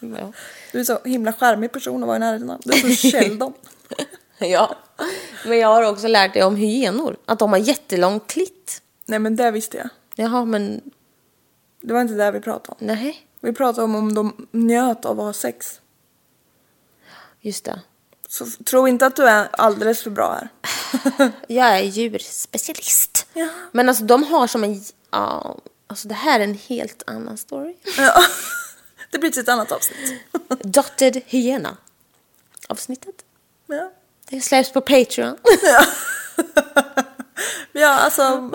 [0.00, 0.32] ja.
[0.72, 2.60] Du är så himla charmig person att vara i närheten av.
[2.64, 3.52] Du är så Sheldon.
[4.38, 4.76] ja.
[5.46, 7.16] Men jag har också lärt dig om hyenor.
[7.26, 8.82] Att de har jättelång klitt.
[9.06, 9.88] Nej men det visste jag.
[10.14, 10.80] Jaha, men
[11.80, 12.86] Det var inte det vi pratade om.
[12.86, 13.26] nej.
[13.42, 15.80] Vi pratade om om de njöt av att ha sex.
[17.40, 17.80] Just det.
[18.28, 20.48] Så tro inte att du är alldeles för bra här.
[21.46, 23.26] Jag är djurspecialist.
[23.34, 23.48] Ja.
[23.72, 24.82] Men alltså de har som en...
[25.10, 25.56] Ja,
[25.90, 27.74] alltså det här är en helt annan story.
[27.98, 28.14] Ja.
[29.10, 30.20] Det blir till ett annat avsnitt.
[30.48, 31.76] Dotted hyena.
[32.68, 33.14] Avsnittet.
[33.66, 33.92] Ja,
[34.28, 35.36] Det släpps på Patreon.
[37.72, 38.50] ja alltså.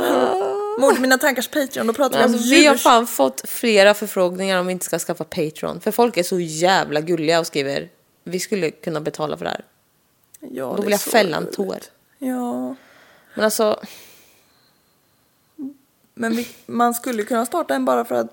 [0.80, 4.60] Mord mina tankars Patreon, då pratar vi om Alltså, vi har fan fått flera förfrågningar
[4.60, 5.82] om vi inte ska skaffa Patreon.
[5.82, 7.90] För folk är så jävla gulliga och skriver
[8.24, 9.66] vi skulle kunna betala för det här.
[10.40, 11.78] Ja, Då det vill jag fälla en tår.
[12.18, 12.76] Ja,
[13.34, 13.80] Men alltså,
[16.16, 18.32] men vi, man skulle kunna starta en bara för att...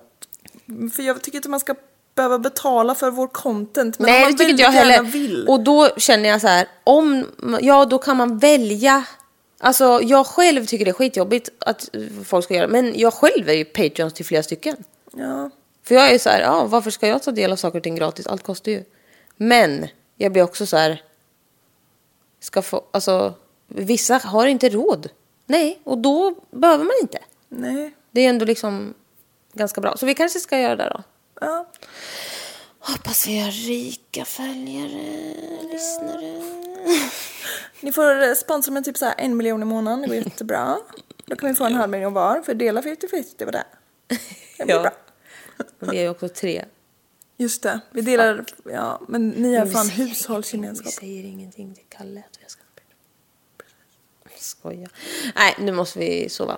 [0.95, 1.75] För jag tycker inte man ska
[2.15, 3.99] behöva betala för vår content.
[3.99, 5.03] Men nej man det tycker inte jag heller.
[5.03, 5.45] Vill.
[5.47, 7.25] Och då känner jag så här, om,
[7.61, 9.05] ja då kan man välja.
[9.59, 11.89] Alltså jag själv tycker det är skitjobbigt att
[12.25, 12.67] folk ska göra.
[12.67, 14.75] Men jag själv är ju Patreons till flera stycken.
[15.13, 15.49] Ja,
[15.83, 17.95] För jag är så här, ja varför ska jag ta del av saker och ting
[17.95, 18.27] gratis?
[18.27, 18.83] Allt kostar ju.
[19.37, 21.01] Men jag blir också så här,
[22.39, 23.33] ska få, alltså
[23.67, 25.09] vissa har inte råd.
[25.45, 27.19] Nej, och då behöver man inte.
[27.57, 27.95] Nej.
[28.11, 28.93] Det är ändå liksom
[29.53, 29.97] ganska bra.
[29.97, 31.03] Så vi kanske ska göra det då.
[31.41, 31.69] Ja.
[32.79, 35.33] Hoppas vi har rika följare,
[35.71, 36.41] lyssnare.
[37.81, 40.77] Ni får sponsra med typ så en miljon i månaden, det går jättebra.
[41.25, 43.63] Då kan vi få en halv miljon var, för dela 50-50, det var det.
[44.57, 44.81] Det blir Ja.
[44.81, 44.91] bra.
[45.79, 46.65] Vi är ju också tre.
[47.37, 50.87] Just det, vi delar, ja, men ni Vi fan hushållsgemenskap.
[50.87, 52.73] Vi säger ingenting till Kalle att vi har skaffat
[54.41, 54.87] Skoja.
[55.35, 56.57] Nej, nu måste vi sova.